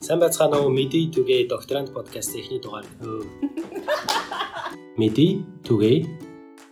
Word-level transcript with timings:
Сайн 0.00 0.16
байцгаана 0.16 0.56
уу 0.64 0.70
Мэди 0.72 1.00
түгээ 1.12 1.44
докторант 1.52 1.90
подкаст 1.92 2.32
эхний 2.32 2.56
дугаар. 2.56 2.86
Мэди 5.00 5.44
түгээ 5.68 6.08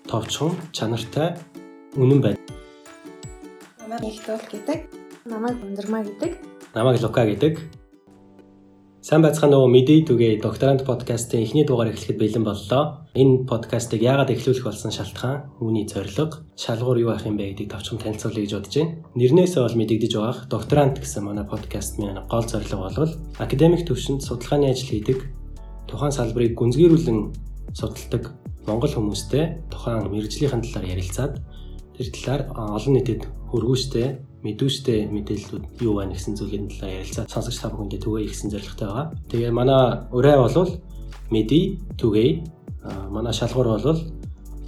товчхон 0.08 0.56
чанартай 0.72 1.36
үнэн 2.00 2.24
байна. 2.24 2.40
Намайг 3.84 4.16
Ихтол 4.16 4.40
гэдэг. 4.48 4.88
Намайг 5.28 5.60
Ундрмаа 5.60 6.08
гэдэг. 6.08 6.40
Намайг 6.72 7.04
Лука 7.04 7.28
гэдэг. 7.28 7.60
Сайн 9.08 9.22
байцгаана 9.24 9.56
уу 9.56 9.72
Мэди 9.72 10.04
түгээ 10.04 10.44
докторант 10.44 10.84
подкастын 10.84 11.40
эхний 11.40 11.64
дугаар 11.64 11.96
эхлэхэд 11.96 12.20
бэлэн 12.20 12.44
боллоо. 12.44 13.08
Энэ 13.16 13.48
подкастыг 13.48 14.04
яагаад 14.04 14.36
эхлүүлэх 14.36 14.68
болсон 14.68 14.92
шалтгаан, 14.92 15.48
үүний 15.64 15.88
зорилго, 15.88 16.44
шалгуур 16.60 17.00
юу 17.00 17.16
ах 17.16 17.24
юм 17.24 17.40
бэ 17.40 17.56
гэдгийг 17.56 17.72
товчхон 17.72 18.04
танилцуулъя 18.04 18.44
гэж 18.44 18.52
бодож 18.52 18.74
байна. 18.76 19.00
Нэрнээсээ 19.16 19.62
бол 19.64 19.80
мэдэгдэж 19.80 20.12
байгаа 20.12 20.36
докторант 20.52 21.00
гэсэн 21.00 21.24
манай 21.24 21.48
подкаст 21.48 21.96
минь 21.96 22.20
гол 22.28 22.44
зорилго 22.44 22.84
бол 22.84 23.12
академик 23.40 23.88
төвшөнд 23.88 24.20
судалгааны 24.28 24.76
ажил 24.76 24.92
хийдэг, 24.92 25.18
тухайн 25.88 26.12
салбарыг 26.12 26.52
гүнзгийрүүлэн 26.52 27.18
судалдаг 27.72 28.36
монгол 28.68 28.92
хүмүүстэй 28.92 29.72
тухайн 29.72 30.04
мэрэгжлийн 30.12 30.52
талаар 30.52 30.84
ярилцаад 30.84 31.40
тэр 31.96 32.08
талаар 32.12 32.42
олон 32.76 32.92
нийтэд 33.00 33.24
хөргүүштэй 33.56 34.27
мэдүүштэй 34.44 35.10
мэдээллүүд 35.10 35.64
юу 35.82 35.94
байна 35.98 36.14
гэсэн 36.14 36.38
зүйлийн 36.38 36.70
талаар 36.70 37.02
ярилцаад 37.02 37.32
сонсогч 37.32 37.58
та 37.58 37.72
бүхэндээ 37.74 38.00
түгээе 38.02 38.28
гэсэн 38.30 38.50
зорилготой 38.54 38.86
байгаа. 38.86 39.06
Тэгээ 39.30 39.50
манай 39.50 39.82
ураа 40.14 40.46
бол 40.46 40.78
Мэди 41.28 41.76
түгээе 42.00 42.40
манай 43.12 43.34
шалгуур 43.36 43.68
бол 43.84 44.00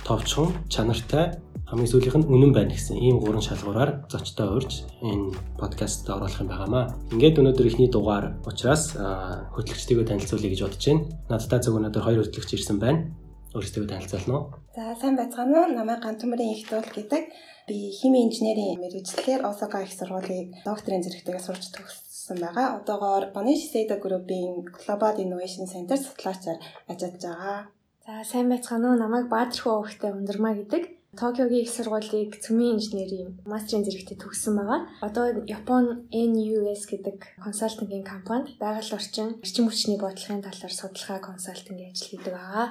товчхон 0.04 0.52
чанартай 0.68 1.40
хамгийн 1.70 1.88
сүүлийнх 1.88 2.18
нь 2.20 2.28
үнэн 2.28 2.52
байна 2.52 2.76
гэсэн 2.76 3.00
ийм 3.00 3.16
гурван 3.16 3.40
шалгуураар 3.40 4.04
зочтой 4.12 4.48
урьж 4.50 4.84
энэ 5.00 5.32
подкастт 5.56 6.04
оруулах 6.10 6.36
юм 6.42 6.52
байнамаа. 6.52 6.92
Ингээд 7.14 7.40
өнөөдөр 7.40 7.66
ихний 7.70 7.88
дугаар 7.88 8.36
учраас 8.44 8.92
хөтлөгчдийгөө 8.92 10.04
танилцуулъя 10.04 10.50
гэж 10.52 10.60
бодож 10.66 10.84
байна. 10.84 11.06
Надтай 11.30 11.60
зөв 11.64 11.78
өнөөдөр 11.80 12.04
хоёр 12.04 12.20
хөтлөгч 12.26 12.50
ирсэн 12.60 12.76
байна. 12.76 13.08
Өөрсдөө 13.50 13.84
танилцуулна 13.90 14.34
уу? 14.38 14.44
За 14.76 14.94
сайн 14.94 15.18
байцгаана 15.18 15.66
уу? 15.66 15.74
Намайг 15.74 16.06
Гантүмрийн 16.06 16.54
их 16.54 16.70
туул 16.70 16.86
гэдэг. 16.86 17.34
Би 17.66 17.90
химийн 17.98 18.30
инженерийн 18.30 18.78
мэрэгчлэлээр 18.78 19.42
Осака 19.42 19.82
их 19.82 19.90
сургуулийн 19.90 20.54
докторийн 20.62 21.02
зэрэгтэйгээ 21.02 21.42
сурч 21.42 21.74
төгссөн 21.74 22.38
байгаа. 22.38 22.78
Одоогоор 22.78 23.34
Bonish 23.34 23.66
Seda 23.74 23.98
Group-ийн 23.98 24.70
Global 24.70 25.18
Innovation 25.18 25.66
Center 25.66 25.98
судлаачаар 25.98 26.62
ажиллаж 26.86 27.22
байгаа. 27.26 27.58
За 28.06 28.22
сайн 28.22 28.46
байцгаана 28.46 28.94
уу? 28.94 29.02
Намайг 29.02 29.26
Баатархуу 29.26 29.82
өвгтэй 29.82 30.14
Ундрмаа 30.14 30.54
гэдэг. 30.54 30.82
Токиогийн 31.18 31.66
их 31.66 31.74
сургуулийг 31.74 32.38
цөмийн 32.38 32.78
инженерийн 32.78 33.42
мастрын 33.50 33.82
зэрэгтээ 33.82 34.22
төгссөн 34.22 34.54
байгаа. 34.62 34.80
Одоо 35.02 35.42
Япон 35.50 36.06
NUS 36.14 36.86
гэдэг 36.86 37.42
консалтингийн 37.42 38.06
компанид 38.06 38.54
байгаль 38.62 38.94
орчин, 38.94 39.42
эрчим 39.42 39.66
хүчний 39.66 39.98
бодлогын 39.98 40.46
талаар 40.46 40.70
судалгаа 40.70 41.18
консалтингийн 41.18 41.90
ажил 41.90 42.14
хийдэг 42.14 42.34
байгаа. 42.38 42.66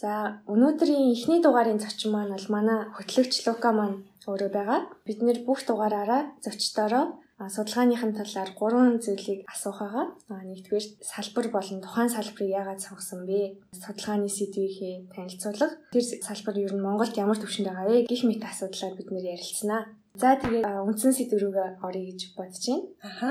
За 0.00 0.40
өнөөдрийн 0.48 1.12
эхний 1.12 1.40
дугаарын 1.44 1.76
зочин 1.76 2.16
маань 2.16 2.32
бол 2.32 2.46
манай 2.48 2.88
хөтлөгч 2.96 3.44
Лука 3.44 3.70
маань 3.76 4.00
өөрөө 4.24 4.50
байгаа. 4.56 4.80
Бид 5.04 5.20
нэр 5.20 5.44
бүх 5.44 5.60
дугаараараа 5.68 6.22
зочдороо 6.40 7.20
судалгааныхын 7.36 8.16
талаар 8.16 8.50
гурван 8.56 8.96
зүйлийг 9.04 9.44
асуух 9.52 9.78
байгаа. 9.80 10.06
Нэгдүгээр 10.48 10.86
салбар 11.04 11.46
болон 11.52 11.78
тухайн 11.84 12.08
салбарыг 12.12 12.48
яагаад 12.48 12.80
сонгосон 12.80 13.28
бэ? 13.28 13.60
Судалгааны 13.76 14.28
сэдвийнхээ 14.28 14.94
танилцуулга. 15.12 15.68
Тэр 15.92 16.04
салбар 16.28 16.56
ер 16.64 16.72
нь 16.72 16.84
Монголд 16.84 17.20
ямар 17.20 17.36
төвшөнд 17.40 17.68
байгаа 17.68 17.88
вэ? 17.88 18.08
Гэх 18.08 18.24
мэт 18.24 18.44
асуудлаар 18.44 18.96
бид 18.96 19.08
нэр 19.12 19.36
ярилцсанаа. 19.36 19.82
За 20.20 20.36
тэгээ 20.36 20.64
үндсэн 20.84 21.12
сэдв 21.16 21.36
рүүгээ 21.40 21.68
оръё 21.84 22.04
гэж 22.08 22.20
бодож 22.36 22.64
байна. 22.68 22.88
Аха. 23.04 23.28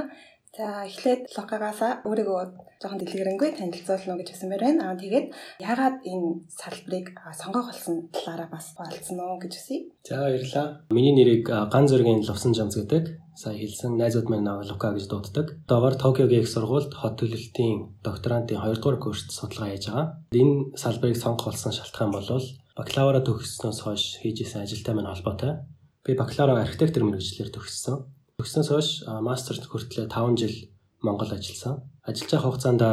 За 0.59 0.83
эхлээд 0.83 1.31
логогоос 1.39 2.03
өөрийгөө 2.03 2.43
жоохон 2.83 2.99
дэлгэрэнгүй 2.99 3.49
танилцуулна 3.55 4.19
гэж 4.19 4.27
хэлсэнмээр 4.27 4.63
байна. 4.67 4.91
Аа 4.91 4.99
тэгээд 4.99 5.27
яагаад 5.63 6.03
энэ 6.03 6.51
салбарыг 6.51 7.07
сонгох 7.31 7.71
болсон 7.71 8.11
талаараа 8.11 8.51
бас 8.51 8.75
болцсон 8.75 9.23
уу 9.23 9.39
гэж 9.39 9.55
үсэе. 9.55 9.87
За 10.03 10.19
баярлалаа. 10.19 10.83
Миний 10.91 11.15
нэрийг 11.15 11.47
Ган 11.47 11.87
зөргийн 11.87 12.27
Лувсан 12.27 12.51
Жамз 12.51 12.75
гэдэг. 12.75 13.23
Сая 13.39 13.55
хэлсэн 13.55 13.95
найзууд 13.95 14.27
наваа 14.27 14.67
Лука 14.67 14.91
гэж 14.91 15.07
дууддаг. 15.07 15.47
Одоогоор 15.63 15.95
Токиогийн 15.95 16.43
их 16.43 16.51
сургуульд 16.51 16.91
хот 16.91 17.15
төлөлтийн 17.23 18.03
докторантын 18.03 18.59
2 18.59 18.83
дугаар 18.83 18.99
курст 18.99 19.31
судалгаа 19.31 19.71
хийж 19.71 19.87
байгаа. 19.87 20.19
Энэ 20.35 20.75
салбарыг 20.75 21.15
сонгох 21.15 21.55
болсон 21.55 21.71
шалтгаан 21.71 22.11
бол 22.11 22.27
бакалавра 22.75 23.23
төгссөнөөс 23.23 23.79
хойш 23.79 24.03
хийж 24.19 24.43
исэн 24.43 24.67
ажилтай 24.67 24.91
маань 24.91 25.07
холбоотой. 25.07 25.63
Би 26.03 26.19
бакалавра 26.19 26.59
архитектор 26.67 27.07
мэрэгчлэр 27.07 27.47
төгссөн. 27.47 28.18
Төгснөөс 28.39 28.69
хойш 28.71 28.89
мастерт 29.19 29.67
хүртлээр 29.67 30.07
5 30.07 30.39
жил 30.39 30.55
Монгол 31.03 31.27
ажилласан. 31.27 31.83
Ажиллаж 32.07 32.31
байгаа 32.31 32.47
хугацаанд 32.47 32.83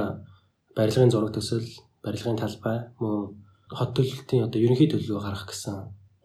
барилгын 0.74 1.12
зураг 1.14 1.30
төсөл, 1.38 1.62
барилгын 2.02 2.34
талбай, 2.34 2.90
мөн 2.98 3.46
хот 3.70 3.94
төлөлтийн 3.94 4.42
одоо 4.42 4.58
ерөнхий 4.58 4.90
төлөвлөгөө 4.90 5.22
гаргах 5.22 5.46
гэсэн 5.46 5.76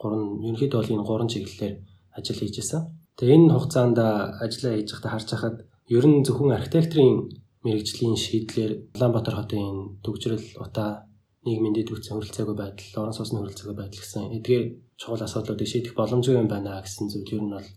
гурван 0.02 0.42
ерөнхийдөө 0.42 0.80
бол 0.82 0.94
энэ 0.98 1.06
гурван 1.06 1.30
чиглэлээр 1.30 1.76
ажил 2.18 2.42
хийжсэн. 2.42 2.82
Тэгээ 3.22 3.38
энэ 3.38 3.54
хугацаанд 3.54 3.98
ажиллаа 4.42 4.74
хийж 4.82 4.90
байхдаа 4.90 5.14
харж 5.14 5.28
хахад 5.30 5.58
ер 5.98 6.06
нь 6.10 6.26
зөвхөн 6.26 6.58
архитекторын 6.58 7.14
мэрэгжлийн 7.62 8.18
шийдлэр 8.18 8.72
Улаанбаатар 8.98 9.36
хотын 9.38 10.02
төгжрөл 10.02 10.48
утаа 10.66 11.06
нийгмийн 11.46 11.78
дэд 11.78 11.94
үтсэн 11.94 12.18
хөрөлцөөгүй 12.18 12.58
байдал, 12.58 12.90
орон 13.06 13.14
сууцны 13.14 13.38
хөрөлцөөгүй 13.38 13.78
байдал 13.78 14.02
гэсэн 14.02 14.34
эдгээр 14.38 14.66
чухал 14.98 15.26
асуудлуудыг 15.26 15.70
шийдэх 15.70 15.94
боломжгүй 15.94 16.42
юм 16.42 16.50
байна 16.50 16.82
гэсэн 16.82 17.06
зүйл 17.10 17.38
ер 17.38 17.44
нь 17.46 17.54
бол 17.54 17.70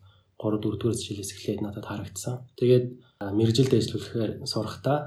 3 0.44 0.60
4 0.60 0.76
дугаар 0.76 0.98
жилээс 1.00 1.32
эхлээд 1.32 1.60
надад 1.64 1.88
харагдсан. 1.88 2.44
Тэгээд 2.60 2.86
мэрэгжилд 3.32 3.72
ажиллахаар 3.72 4.32
сурахдаа 4.44 4.98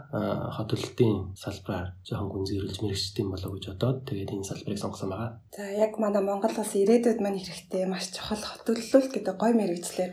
хот 0.55 0.67
төлөлтийн 0.73 1.37
салбараар 1.37 1.93
жоохон 2.07 2.31
гүнзгийрүүлж 2.33 2.79
мэрэгчдэм 2.81 3.27
болов 3.29 3.51
гэж 3.53 3.65
бодоод 3.69 3.97
тэгээд 4.09 4.33
энэ 4.33 4.49
салбарыг 4.49 4.79
сонгосон 4.81 5.09
байгаа. 5.13 5.31
За 5.53 5.63
яг 5.69 5.93
манай 6.01 6.23
Монгол 6.25 6.55
улс 6.57 6.73
ирээдүйд 6.73 7.19
маань 7.21 7.37
хэрэгтэй 7.37 7.85
маш 7.85 8.09
чухал 8.09 8.41
хот 8.41 8.65
төлөвлөлт 8.65 9.11
гэдэг 9.13 9.35
гой 9.37 9.53
мэрэгчлэр 9.53 10.11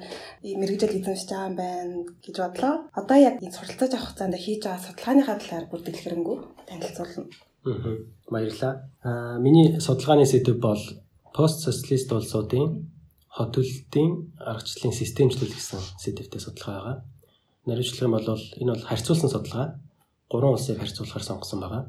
мэрэгжил 0.61 0.97
эзэмшиж 1.01 1.31
байгаа 1.33 1.49
юм 1.49 1.57
байна 1.57 1.95
гэж 2.21 2.37
бодлоо. 2.45 2.75
Одоо 2.93 3.17
яг 3.17 3.35
энэ 3.41 3.57
суралцаж 3.57 3.91
авах 3.97 4.05
хугацаанд 4.13 4.37
хийж 4.37 4.61
байгаа 4.61 4.85
судалгааныхаа 4.85 5.37
талаар 5.41 5.67
бүр 5.73 5.81
дэлгэрэнгүй 5.87 6.39
танилцуулна. 6.69 7.25
Аа 7.65 7.97
баярлалаа. 8.29 8.75
Аа 9.09 9.39
миний 9.41 9.81
судалгааны 9.81 10.27
сэдэв 10.29 10.59
бол 10.61 10.83
пост 11.33 11.65
социалист 11.65 12.13
улсуудын 12.13 12.94
хот 13.35 13.51
төлөлтийн 13.55 14.39
аргачлалын 14.39 14.95
системчлэл 14.95 15.51
гэсэн 15.51 15.83
сэдвтэй 15.99 16.41
судалгаа 16.41 16.75
байгаа. 16.79 16.97
Наривчлах 17.67 18.07
юм 18.07 18.15
бол 18.15 18.29
энэ 18.63 18.73
бол 18.73 18.87
харьцуулсан 18.87 19.31
судалгаа. 19.31 19.67
Гурван 20.31 20.55
улсыг 20.55 20.79
харьцуулахаар 20.79 21.25
сонгосон 21.27 21.61
байгаа. 21.61 21.83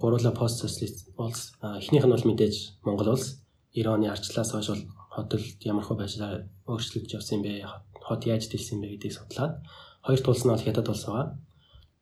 Гурлаа 0.00 0.34
пост 0.36 0.60
социалист 0.60 1.08
улс 1.16 1.56
эхнийх 1.62 2.04
нь 2.04 2.12
бол 2.12 2.28
мэдээж 2.28 2.84
Монгол 2.84 3.16
улс. 3.16 3.40
90 3.72 3.88
оны 3.88 4.06
арчлаас 4.12 4.52
хойш 4.52 4.68
бол 4.68 4.84
хот 5.16 5.26
төлөлт 5.32 5.60
ямар 5.64 5.84
хөө 5.86 5.96
байдлаар 5.96 6.36
өөрчлөгдөж 6.68 7.12
явсан 7.16 7.40
бэ? 7.40 7.64
Хот 8.04 8.22
яаж 8.28 8.52
дэлсэн 8.52 8.84
бэ 8.84 8.92
гэдгийг 8.92 9.16
судлаад 9.16 9.64
хоёр 10.04 10.20
дахь 10.20 10.32
улс 10.34 10.44
нь 10.44 10.52
бол 10.52 10.66
хятад 10.66 10.88
улс 10.92 11.04
байгаа. 11.08 11.26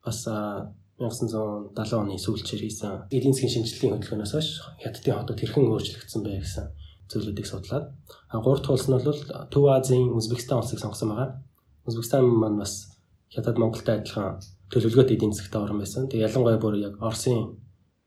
Бас 0.03 0.19
1970 0.27 1.95
оны 1.95 2.19
сүүлчээр 2.19 2.63
хийсэн 2.67 3.07
эдийн 3.15 3.33
засгийн 3.33 3.55
шинжилгээний 3.55 3.97
хөтөлбөрөөс 4.03 4.35
хойш 4.35 4.49
хятадын 4.83 5.17
хотод 5.17 5.39
хэрхэн 5.39 5.71
өөрчлөгдсөн 5.71 6.23
бэ 6.25 6.43
гэсэн 6.43 6.67
зүйлүүдийг 7.11 7.47
судлаад 7.47 7.91
гурав 8.33 8.61
дахь 8.63 8.75
улс 8.75 8.87
нь 8.89 8.95
бол 8.95 9.21
Төв 9.53 9.65
Азийн 9.67 10.15
Узбекистан 10.15 10.59
улсыг 10.63 10.79
сонгосон 10.79 11.11
байгаа. 11.11 11.43
Узбекистан 11.87 12.25
маань 12.25 12.59
бас 12.63 12.95
Хятад 13.35 13.59
Монголтой 13.59 13.99
адилхан 13.99 14.41
төлөвлөгөөт 14.71 15.15
эдийн 15.15 15.35
засгт 15.35 15.55
орн 15.55 15.83
байсан. 15.83 16.07
Тэгээ 16.07 16.27
ялангуяа 16.31 16.63
бүр 16.63 16.79
яг 16.79 16.95
Оросын 17.03 17.59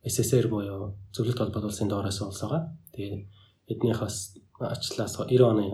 СССР 0.03 0.47
буюу 0.47 0.95
зөвлөлт 1.15 1.39
холбоот 1.39 1.67
улсын 1.67 1.87
доороос 1.91 2.19
улс 2.23 2.41
байгаа. 2.43 2.71
Тэгээ 2.95 3.27
эднийх 3.71 3.99
бас 3.99 4.35
арчлаас 4.59 5.15
90 5.19 5.43
оны 5.43 5.67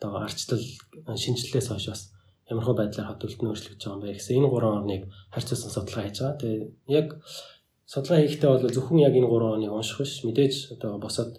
одоо 0.00 0.24
арчлал 0.24 0.60
шинжилгээс 1.16 1.68
хойш 1.68 1.86
бас 1.88 2.02
ямархуу 2.50 2.74
байдлаар 2.76 3.08
хот 3.08 3.20
төлөлт 3.20 3.40
нь 3.42 3.50
өөрчлөгдөж 3.52 3.84
байгаа 3.84 3.96
юм 3.96 4.02
бэ 4.04 4.16
гэсэн 4.16 4.36
энэ 4.36 4.48
гурван 4.52 4.78
орныг 4.80 5.02
харьцуулсан 5.32 5.70
судалгаа 5.72 6.04
хийж 6.04 6.18
байгаа. 6.20 6.40
Тэгээ 6.40 6.60
яг 6.88 7.06
судалгаа 7.84 8.20
хийхдээ 8.20 8.50
бол 8.50 8.74
зөвхөн 8.76 9.04
яг 9.04 9.14
энэ 9.14 9.28
гурван 9.28 9.54
орныг 9.54 9.72
унших 9.72 9.98
биш 10.00 10.12
мэдээж 10.24 10.54
одоо 10.74 10.98
босоод 10.98 11.32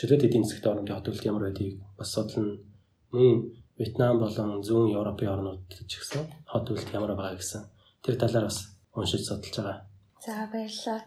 чөлөөт 0.00 0.24
эдийн 0.24 0.48
засгийн 0.48 0.72
орнуудын 0.72 0.96
хот 0.96 1.06
төлөлт 1.06 1.28
ямар 1.28 1.44
байдгийг 1.44 1.76
бас 1.98 2.08
судлана. 2.16 2.56
Мөн 3.12 3.52
Вьетнам 3.76 4.16
болон 4.16 4.64
зүүн 4.64 4.96
Европын 4.96 5.28
орнууд 5.28 5.60
ч 5.84 5.92
гэсэн 6.00 6.24
хот 6.48 6.64
төлөлт 6.64 6.88
ямар 6.96 7.12
байгаа 7.12 7.36
гэсэн 7.36 7.68
тэр 8.00 8.16
талаар 8.16 8.48
бас 8.48 8.58
уншиж 8.96 9.28
судалж 9.28 9.52
байгаа. 9.60 9.78
За 10.24 10.48
баярлалаа. 10.52 11.00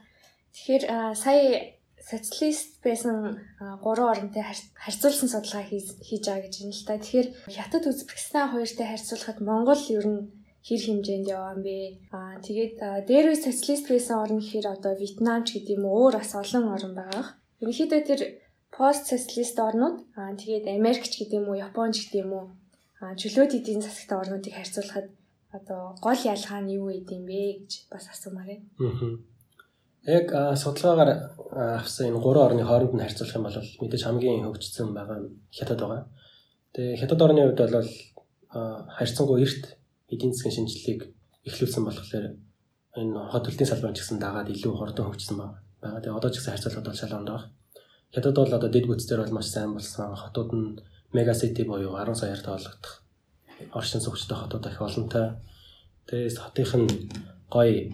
Тэгэхээр 0.53 0.83
сая 1.17 1.73
социалист 1.97 2.69
байсан 2.85 3.41
гурван 3.81 4.13
орнтой 4.13 4.45
харьцуулсан 4.77 5.29
судалгаа 5.29 5.65
хийж 5.65 6.21
байгаа 6.29 6.45
гэж 6.45 6.53
байна 6.61 6.77
л 6.77 6.85
та. 6.85 7.01
Тэгэхээр 7.01 7.27
Хятад 7.57 7.83
Узбекистан 7.89 8.51
хоёртой 8.53 8.87
харьцуулахад 8.89 9.39
Монгол 9.41 9.81
ер 9.97 10.05
нь 10.05 10.21
хэр 10.67 10.81
хэмжээнд 10.85 11.31
яваа 11.33 11.57
юм 11.57 11.61
бэ? 11.65 11.77
Аа 12.13 12.37
тэгээд 12.45 12.75
дээр 13.09 13.25
үе 13.33 13.37
социалист 13.41 13.89
байсан 13.89 14.21
орн 14.21 14.37
гэхээр 14.37 14.67
одоо 14.69 14.93
Вьетнам 14.93 15.41
ч 15.47 15.57
гэдэг 15.57 15.81
юм 15.81 15.89
уу 15.89 16.13
өөр 16.13 16.21
бас 16.21 16.31
олон 16.37 16.65
орн 16.75 16.93
байгаа. 16.93 17.25
Ерөнхийдөө 17.61 18.01
тэр 18.05 18.21
пост 18.77 19.03
социалист 19.11 19.57
орнууд 19.67 19.97
аа 20.17 20.33
тэгээд 20.41 20.65
Америкч 20.79 21.13
гэдэг 21.17 21.37
юм 21.39 21.47
уу, 21.49 21.61
Японч 21.67 21.95
гэдэг 22.09 22.21
юм 22.25 22.31
уу 22.33 22.45
аа 23.01 23.13
чөлөөт 23.19 23.51
эдийн 23.59 23.81
засгийн 23.83 24.19
орнуудыг 24.21 24.53
харьцуулахад 24.55 25.07
одоо 25.57 25.81
гол 26.05 26.21
ялгаа 26.33 26.61
нь 26.61 26.73
юу 26.79 26.89
гэдэм 26.89 27.23
бэ 27.29 27.39
гэж 27.61 27.71
бас 27.91 28.05
асуумаар 28.09 28.49
байна. 28.49 28.65
Аа. 28.81 29.11
Яг 30.17 30.27
судалгаагаар 30.57 31.11
авсан 31.79 32.09
энэ 32.09 32.23
гурван 32.25 32.47
орны 32.47 32.63
хооронд 32.65 32.93
нь 32.95 33.03
харьцуулах 33.05 33.37
юм 33.37 33.45
бол 33.45 33.59
мэдээж 33.81 34.03
хамгийн 34.05 34.45
хөгжсөн 34.49 34.89
байгаа 34.97 35.17
нь 35.21 35.29
хятад 35.57 35.79
байгаа. 35.79 36.03
Тэгээ 36.73 36.99
хятад 37.01 37.21
орны 37.21 37.41
хувьд 37.45 37.61
бол 37.61 37.89
харьцангуй 38.97 39.37
эрт 39.45 39.63
эдийн 40.13 40.33
засгийн 40.33 40.55
шинжилгээг 40.57 41.01
эхлүүлсэн 41.47 41.83
болохоор 41.85 42.25
энэ 42.99 43.19
хот 43.31 43.43
төлтийн 43.45 43.69
салбарын 43.69 43.95
ч 43.95 44.01
гэсэн 44.01 44.19
дагаад 44.21 44.49
илүү 44.53 44.73
хурдан 44.75 45.05
хөгжсөн 45.05 45.37
байна. 45.37 46.01
Тэгээ 46.01 46.17
одоо 46.17 46.29
ч 46.31 46.35
гэсэн 46.41 46.51
харьцуулахад 46.53 46.87
бол 46.87 47.01
шал 47.01 47.17
ондоо. 47.19 47.39
Хятад 48.13 48.35
бол 48.37 48.53
одоо 48.53 48.69
дэд 48.69 48.85
бүтцээр 48.85 49.21
бол 49.25 49.35
маш 49.35 49.47
сайн 49.49 49.73
болсон. 49.73 50.13
Хотууд 50.13 50.49
нь 50.53 50.77
мега 51.13 51.33
сити 51.33 51.63
буюу 51.65 51.97
10 51.97 52.13
саяар 52.13 52.41
тоологдох 52.45 53.01
оршин 53.73 54.01
суугчтай 54.01 54.37
хотууд 54.37 54.65
их 54.69 54.81
олонтой. 54.81 55.27
Тэгээс 56.07 56.37
хотынх 56.37 56.73
нь 56.77 56.89
гоё 57.49 57.89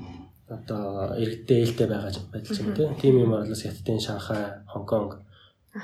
одоо 0.48 1.16
иргэдтэй 1.22 1.64
ээлтэй 1.64 1.88
байгаа 1.88 2.12
байдал 2.34 2.56
ч 2.56 2.60
юм 2.60 2.76
тийм. 2.76 2.96
Тим 3.00 3.16
юм 3.24 3.32
бол 3.32 3.48
бас 3.48 3.64
Хятадын 3.64 4.00
Шанхай, 4.00 4.44
Хонконг 4.68 5.12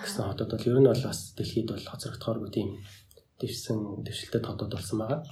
гэсэн 0.04 0.28
хотууд 0.28 0.52
бол 0.52 0.68
ер 0.68 0.80
нь 0.80 0.90
бол 0.92 1.04
бас 1.08 1.20
дэлхийд 1.38 1.70
бол 1.72 1.86
хоцрогдохооргүй 1.86 2.50
тийм 2.52 2.68
дэвсэн 3.40 4.04
дэвшилтэй 4.04 4.42
хотууд 4.44 4.72
болсон 4.74 4.98
байгаа. 5.00 5.24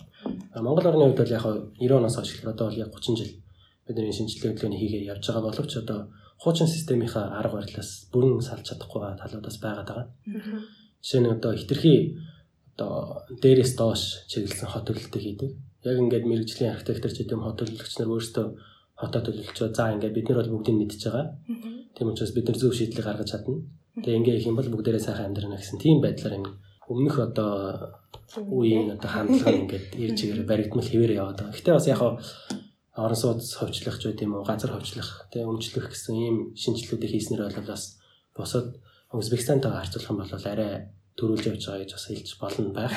Монгол 0.64 0.88
орны 0.88 1.04
хувьд 1.12 1.20
бол 1.20 1.36
яг 1.36 1.46
90 1.76 1.98
оноос 1.98 2.16
хойш 2.16 2.40
одоо 2.46 2.68
бол 2.70 2.82
яг 2.84 2.90
30 2.94 3.20
жил 3.20 3.32
бидний 3.88 4.14
шинжилгээ 4.16 4.52
хөдөлгөөний 4.52 4.80
хийгээ 4.80 5.10
явж 5.12 5.24
байгаа 5.28 5.44
боловч 5.44 5.72
одоо 5.82 6.00
хуучин 6.42 6.68
системийнхаа 6.68 7.40
арга 7.40 7.60
барилаас 7.60 8.10
бүрэн 8.12 8.42
салж 8.42 8.66
чадахгүй 8.70 9.00
байгаа 9.02 9.22
талууд 9.22 9.46
бас 9.46 9.58
байгаад 9.62 9.88
байгаа. 9.90 10.08
Жишээ 11.04 11.22
нь 11.22 11.34
одоо 11.36 11.52
хитрхи 11.56 11.96
одоо 12.76 13.24
дээрээс 13.42 13.74
доош 13.78 14.02
чиглэсэн 14.32 14.70
хот 14.70 14.86
төлөлтөд 14.88 15.24
хийдэг. 15.24 15.52
Яг 15.84 15.98
ингээд 16.00 16.26
мэрэгжлийн 16.30 16.74
архитектор 16.74 17.12
ч 17.12 17.18
гэдэм 17.22 17.44
хот 17.44 17.58
төлөвлөгч 17.60 17.94
нар 18.00 18.10
өөрсдөө 18.14 18.48
хотоо 18.98 19.22
төлөвлөчөө 19.26 19.70
за 19.76 19.94
ингээд 19.94 20.16
бид 20.16 20.28
нар 20.30 20.40
бол 20.42 20.54
бүгдийг 20.58 20.78
мэдж 20.80 21.02
байгаа. 21.06 21.28
Тийм 21.96 22.08
учраас 22.10 22.34
бид 22.34 22.48
нар 22.48 22.58
зөв 22.58 22.72
шийдлийг 22.74 23.06
гаргаж 23.06 23.30
чадна. 23.30 23.62
Тэгээ 24.04 24.18
ингээ 24.20 24.38
их 24.38 24.48
юм 24.48 24.58
бол 24.58 24.70
бүгдээрээ 24.74 25.04
сайхан 25.04 25.28
амьдрна 25.30 25.60
гэсэн 25.60 25.78
тийм 25.84 25.98
байдлаар 26.02 26.38
ингээ 26.40 26.56
өмнөх 26.90 27.18
одоо 27.20 27.52
үеийн 28.38 28.96
одоо 28.96 29.10
хандлага 29.10 29.54
ингээд 29.54 29.88
ирж 30.04 30.18
игээр 30.24 30.50
баригдмал 30.50 30.88
хэвээр 30.88 31.18
яваад 31.20 31.38
байгаа. 31.38 31.54
Гэтэ 31.58 31.78
бас 31.78 31.88
яг 31.88 32.02
орон 32.94 33.18
сууц 33.18 33.58
хөвчлөх 33.58 33.98
ч 33.98 34.04
гэдэм 34.14 34.38
үү 34.38 34.44
газар 34.46 34.72
хөвчлөх 34.78 35.34
тэгээ 35.34 35.50
өмчлөх 35.50 35.88
гэсэн 35.90 36.14
ийм 36.14 36.38
шинжилгүүдийг 36.54 37.12
хийснээр 37.14 37.50
бол 37.50 37.74
бас 37.74 37.98
босоод 38.38 38.78
Узбекистантайгаа 39.14 39.86
харьцуулах 39.86 40.10
юм 40.10 40.20
бол 40.22 40.34
арай 40.34 40.90
төрүүлж 41.18 41.46
явж 41.46 41.64
байгаа 41.70 41.82
гэж 41.86 41.92
бас 41.94 42.06
хэлж 42.10 42.30
болно 42.42 42.70
байх. 42.74 42.96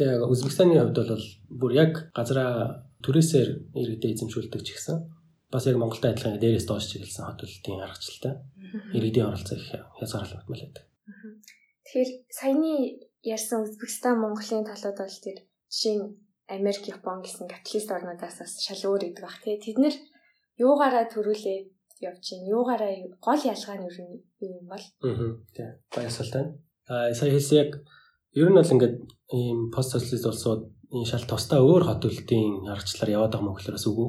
Тэгээ 0.00 0.24
Узбекистаны 0.24 0.80
хувьд 0.80 0.96
бол 0.96 1.24
бүр 1.52 1.72
яг 1.76 1.92
газараа 2.16 2.88
түрээсээр 3.04 3.76
иргэдэд 3.76 4.16
эзэмшүүлдэг 4.16 4.62
ч 4.64 4.68
гэсэн 4.72 4.96
бас 5.52 5.64
яг 5.68 5.76
Монголтай 5.76 6.16
адилхан 6.16 6.40
дээрээс 6.40 6.64
доош 6.64 6.88
чиглэсэн 6.88 7.28
хот 7.28 7.44
төлөлтийн 7.44 7.84
аргачлалтай. 7.84 8.34
Иргэдийн 8.96 9.28
оролцоо 9.28 9.56
их 9.60 9.68
хязгаарлагдмал 10.00 10.64
байдаг. 10.64 10.84
Тэгэхээр 11.84 12.10
саяны 12.32 12.72
ярьсан 13.20 13.62
Узбекистан 13.62 14.16
Монголын 14.24 14.64
талууд 14.64 14.96
бол 14.96 15.18
тэр 15.20 15.38
жишээ 15.68 15.94
нь 16.00 16.25
Америк, 16.48 16.86
Япон 16.86 17.22
гэсэн 17.22 17.50
капиталист 17.50 17.90
орнуудаас 17.90 18.38
бас 18.38 18.52
шал 18.62 18.82
өөр 18.94 19.02
гэдэг 19.10 19.22
бах 19.24 19.42
тий. 19.42 19.58
Тэд 19.58 19.78
нэр 19.82 19.94
юугаараа 20.62 21.10
төрүүлээд 21.10 21.66
явж 22.06 22.20
чинь 22.22 22.46
юугаараа 22.46 22.92
гол 23.18 23.42
ялгаа 23.42 23.76
нь 23.82 23.86
юу 23.86 24.50
юм 24.62 24.66
бол? 24.70 24.84
Аа. 25.02 25.42
Тий. 25.56 25.68
Баясгалтай. 25.90 26.44
Аа 26.86 27.10
сая 27.18 27.34
хэлсэн 27.34 27.58
яг 27.66 27.70
ер 28.38 28.48
нь 28.50 28.58
бол 28.58 28.72
ингээд 28.74 28.96
ийм 29.34 29.58
пост 29.74 29.90
социалист 29.90 30.30
улсууд 30.30 30.62
энэ 30.94 31.08
шал 31.10 31.26
тусдаа 31.26 31.60
өөр 31.66 31.82
хот 31.86 32.00
төлөлтийн 32.06 32.70
аргачлалаар 32.70 33.14
яваад 33.16 33.32
байгаа 33.34 33.46
мөн 33.46 33.56
гэхлээрээс 33.58 33.86
үгүй. 33.90 34.08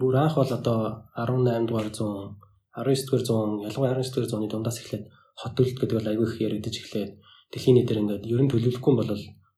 Бүр 0.00 0.14
анх 0.20 0.36
бол 0.36 0.52
одоо 0.52 1.08
18 1.16 1.68
дугаар 1.68 1.88
100 1.88 2.36
19 2.76 3.08
дугаар 3.08 3.24
100 3.24 3.64
ялангуяа 3.68 3.96
19 3.96 4.12
дугаар 4.12 4.28
100-ны 4.28 4.48
дундаас 4.52 4.78
эхлээд 4.80 5.04
хот 5.40 5.52
төлөлт 5.56 5.78
гэдэг 5.80 5.96
бол 5.96 6.10
аягүй 6.10 6.26
их 6.28 6.36
яригдаж 6.46 6.74
эхлээд 6.76 7.10
дэлхийн 7.52 7.76
нийтээр 7.76 8.00
ингээд 8.02 8.24
ер 8.28 8.40
нь 8.44 8.52
төлөвлөхгүй 8.52 8.94
бол 8.96 9.10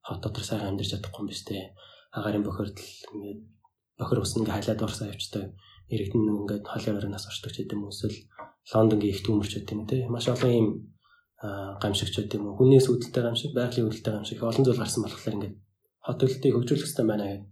хот 0.06 0.20
дотор 0.22 0.44
сайхан 0.46 0.70
амьдарч 0.74 0.90
чадахгүй 0.94 1.22
юм 1.22 1.28
биш 1.30 1.42
үү? 1.46 1.74
Агарын 2.14 2.46
бохирдол 2.46 2.90
ингээд 3.14 3.40
бохир 3.98 4.18
ус 4.22 4.32
ингээ 4.38 4.54
хайлаад 4.54 4.86
орсон 4.86 5.10
авчтай 5.10 5.44
иргэдэн 5.90 6.46
ингээд 6.46 6.64
холын 6.64 6.98
орноос 6.98 7.26
орчдог 7.28 7.52
ч 7.52 7.56
гэдэм 7.66 7.82
үэсвэл 7.84 8.18
Лондонгийн 8.72 9.12
их 9.12 9.22
түүмэрч 9.26 9.52
гэдэг 9.60 9.74
юм 9.74 9.82
те. 9.84 10.08
Маш 10.08 10.26
олон 10.30 10.52
ийм 10.54 10.68
гамшигч 11.82 12.14
гэдэг 12.16 12.40
юм 12.40 12.54
уу 12.54 12.56
хүнээс 12.56 12.88
үүдэлтэй 12.88 13.22
гамшиг 13.22 13.52
байгалийн 13.52 13.86
үүдэлтэй 13.90 14.12
гамшиг 14.14 14.38
олон 14.40 14.64
зүйл 14.64 14.80
гарсан 14.80 15.02
болохоор 15.04 15.36
ингээд 15.36 15.56
хот 16.00 16.18
төлөлтийг 16.20 16.54
хөгжүүлэх 16.56 16.84
хэрэгтэй 16.88 17.04
байна 17.04 17.26
гэдэг. 17.28 17.44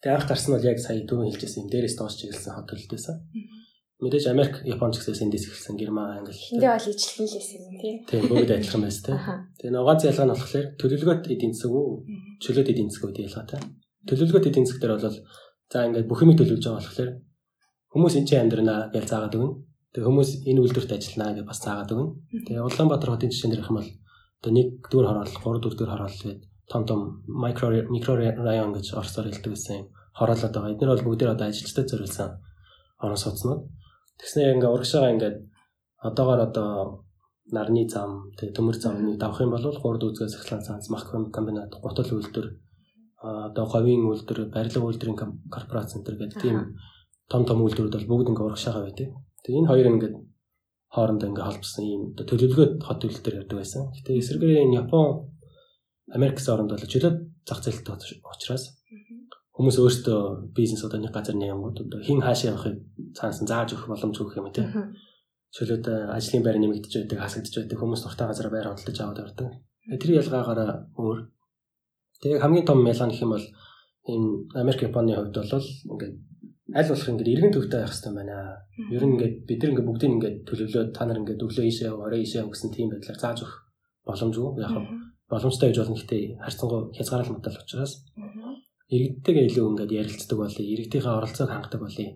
Тэгээ 0.00 0.16
анх 0.16 0.28
гарсан 0.28 0.50
бол 0.56 0.68
яг 0.70 0.78
сая 0.80 1.04
дөрөв 1.04 1.28
хэлжсэн 1.28 1.60
юм 1.66 1.68
дээрээс 1.68 1.96
доош 2.00 2.14
чиглэсэн 2.16 2.54
хот 2.56 2.68
төлөлтөөсөн. 2.72 3.16
Мэдээж 3.96 4.24
Америк, 4.28 4.54
Япон 4.68 4.92
ч 4.92 5.00
гэсэн 5.00 5.32
эндээс 5.32 5.48
эхэлсэн 5.48 5.76
Герман, 5.80 6.20
Англи. 6.20 6.36
Эндээ 6.36 6.68
бол 6.68 6.88
ижлэн 6.92 7.24
л 7.24 7.32
байсан 7.32 7.60
юм 7.64 7.76
тий. 7.80 7.94
Тийм 8.04 8.22
бүгд 8.28 8.52
адилхан 8.52 8.82
байсан 8.84 9.04
тий. 9.08 9.16
Тэгээ 9.56 9.72
нугац 9.72 10.00
ялгаа 10.04 10.26
нь 10.28 10.32
болохоор 10.36 10.66
төлөвлөгөөт 10.76 11.24
эдийн 11.32 11.52
засаг 11.56 11.72
үү, 11.72 11.88
чөлөөт 12.44 12.68
эдийн 12.76 12.92
засаг 12.92 13.04
үү 13.08 13.24
ялгаатай. 13.24 13.60
Төлөвлөгөөт 14.06 14.48
эдийн 14.50 14.66
засаг 14.66 14.80
дээр 14.80 14.94
бол 14.96 15.18
за 15.70 15.78
ингээд 15.86 16.08
бүх 16.10 16.20
юм 16.22 16.32
төлөвлөж 16.38 16.64
байгаа 16.64 16.82
болохоор 16.82 17.10
хүмүүс 17.92 18.14
энэ 18.18 18.28
чинь 18.28 18.42
амьдрнаа 18.46 18.80
гэж 18.94 19.04
заагаад 19.10 19.36
өгнө. 19.36 19.52
Тэгээ 19.92 20.08
хүмүүс 20.08 20.30
энэ 20.46 20.60
үйлдвэрт 20.62 20.92
ажилланаа 20.96 21.34
гэж 21.36 21.44
бас 21.46 21.60
заагаад 21.64 21.90
өгнө. 21.94 22.10
Тэгээ 22.46 22.66
Улаанбаатар 22.66 23.10
хотын 23.10 23.32
жишээн 23.32 23.50
дээр 23.52 23.62
их 23.64 23.70
юм 23.70 23.78
бол 23.80 23.90
одоо 24.38 24.52
нэг 24.52 24.68
дүүр 24.92 25.06
хороол, 25.08 25.34
гурав 25.42 25.60
дүүр 25.62 25.74
дүүр 25.76 25.92
хороол 25.92 26.18
гээд 26.22 26.40
том 26.70 26.82
том 26.86 27.00
микро 27.26 27.68
микро 27.90 28.14
район 28.18 28.70
гэж 28.74 28.94
орсоор 29.00 29.26
хэлдэг 29.26 29.52
гэсэн 29.54 29.86
хороолоод 30.18 30.52
байгаа. 30.54 30.72
Эдгээр 30.74 30.92
бол 30.92 31.06
бүгдээр 31.06 31.34
одоо 31.34 31.46
ажилчдад 31.48 31.88
зориулсан 31.90 32.30
орон 33.04 33.20
сууцнууд. 33.22 33.60
Тэгснээр 34.18 34.54
ингээ 34.54 34.74
урагшаага 34.74 35.12
ингээд 35.14 35.36
одоогоор 36.02 36.40
одоо 36.48 36.70
нарны 37.54 37.86
зам, 37.86 38.34
тэг 38.38 38.50
төмөр 38.56 38.76
замны 38.76 39.14
давах 39.16 39.40
юм 39.40 39.54
бол 39.54 39.62
3 39.62 40.00
дүүзгээс 40.02 40.34
эхлэн 40.42 40.66
цаанц 40.66 40.90
мах 40.90 41.06
комбинат, 41.30 41.70
гутал 41.78 42.10
үйлдвэр, 42.18 42.46
одоо 43.50 43.64
говийн 43.66 44.06
үйлдвэр, 44.06 44.50
барилга 44.54 44.86
үйлдвэрийн 44.86 45.18
корпорац 45.50 45.92
центр 45.92 46.14
гэдэг 46.14 46.40
тийм 46.42 46.78
том 47.30 47.42
том 47.44 47.62
үйлдвэрүүд 47.62 47.94
бол 47.94 48.10
бүгд 48.10 48.30
ингээ 48.30 48.46
урагшаага 48.46 48.86
байдаг. 48.86 49.08
Тэгээ 49.42 49.60
энэ 49.60 49.70
хоёр 49.70 49.86
ингээд 49.90 50.14
хоорондоо 50.94 51.28
ингээ 51.30 51.46
холбосон 51.46 51.84
ийм 51.84 52.02
төлөвлөгөөд 52.14 52.72
хот 52.86 52.98
төлөлтөөр 53.02 53.38
ярьдаг 53.42 53.58
байсан. 53.58 53.82
Гэтэ 53.94 54.18
эсрэгээр 54.20 54.62
энэ 54.64 54.76
Япон 54.82 55.06
Америк 56.14 56.38
гэсэн 56.38 56.54
оронд 56.54 56.70
бол 56.70 56.86
чөлөөт 56.86 57.18
зах 57.42 57.60
зээлтэй 57.62 57.94
учраас 58.22 58.64
хүмүүс 59.56 59.76
өөрсдөө 59.80 60.52
бизнес 60.52 60.84
одоо 60.84 61.00
нэг 61.00 61.10
газар 61.16 61.34
нэг 61.34 61.50
юмгууд 61.50 61.88
одоо 61.88 62.00
хин 62.04 62.20
хаашаа 62.20 62.52
явахыг 62.52 62.76
цаанаас 63.16 63.40
зааж 63.40 63.72
өгөх 63.72 63.88
боломж 63.88 64.16
өгөх 64.20 64.36
юм 64.36 64.52
тий. 64.52 64.68
Чөлөөт 65.56 65.86
ажлын 66.12 66.44
байр 66.44 66.60
нэмэгдэж 66.60 66.92
байдаг, 67.08 67.18
хасагдж 67.24 67.54
байдаг 67.56 67.78
хүмүүс 67.80 68.04
дуртай 68.04 68.26
газараа 68.28 68.52
байр 68.52 68.68
худалдаж 68.68 68.98
аваад 69.00 69.22
явдаг. 69.24 69.48
Тэр 69.96 70.10
ялгаагаараа 70.20 70.92
өөр. 71.00 71.18
Тэгээ 72.26 72.42
хамгийн 72.42 72.66
том 72.66 72.82
ялгаа 72.82 73.06
гэх 73.06 73.22
юм 73.22 73.32
бол 73.38 73.46
энэ 74.10 74.26
Америк 74.58 74.82
Японы 74.82 75.14
хувьд 75.14 75.36
бол 75.38 75.66
ингээд 75.94 76.14
аль 76.74 76.90
болох 76.90 77.08
ингээд 77.14 77.32
иргэн 77.38 77.54
төвтэй 77.54 77.80
байх 77.86 77.94
хэрэгтэй 77.94 78.12
байна. 78.18 78.34
Ер 78.90 79.02
нь 79.06 79.14
ингээд 79.14 79.34
бид 79.46 79.58
нар 79.62 79.70
ингээд 79.70 79.86
бүгдийг 79.86 80.12
ингээд 80.18 80.36
төлөвлөөд 80.50 80.90
та 80.90 81.06
нар 81.06 81.22
ингээд 81.22 81.44
өглөө 81.46 81.66
ийшээ 81.70 81.90
орой 81.94 82.20
ийшээ 82.26 82.42
гэсэн 82.42 82.70
тийм 82.74 82.90
байдлаар 82.90 83.18
зааж 83.22 83.38
өгөх 83.46 83.54
боломжгүй. 84.02 84.50
Яг 84.66 84.74
боломжтой 85.30 85.70
гэж 85.70 85.78
болно 85.78 85.94
гэхдээ 85.94 86.22
харьцангуй 86.42 86.80
хязгаарлалт 86.98 87.34
модал 87.38 87.62
учраас 87.62 87.92
иргэдтэйгээ 88.90 89.46
илүү 89.46 89.66
ингээд 89.70 89.92
ярилцдаг 90.02 90.38
болъё. 90.42 90.62
Иргэдийнхээ 90.66 91.14
оролцоог 91.14 91.50
хангадаг 91.50 91.80
болъё. 91.86 92.10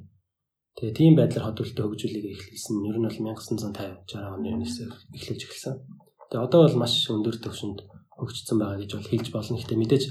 Тэгээ 0.74 0.94
тийм 0.98 1.14
байдлаар 1.14 1.46
хөдөлтөд 1.54 1.86
хөгжүүлэх 1.86 2.26
эхлүүлсэн 2.34 2.74
нь 2.78 2.88
ер 2.90 2.98
нь 2.98 3.06
бол 3.06 3.18
1950 3.30 4.10
60 4.10 4.34
оны 4.34 4.48
өмнөөс 4.54 4.76
эхлүүлж 5.14 5.42
эхэлсэн. 5.46 5.74
Тэгээ 6.30 6.46
одоо 6.46 6.60
бол 6.66 6.78
маш 6.82 6.94
өндөр 7.10 7.36
төвшөнд 7.42 7.78
хөгжсөн 8.20 8.58
байгаа 8.60 8.78
гэж 8.84 8.90
бол 8.94 9.10
хэлж 9.10 9.28
болно. 9.32 9.56
Гэхдээ 9.56 9.80
мэдээж 9.80 10.04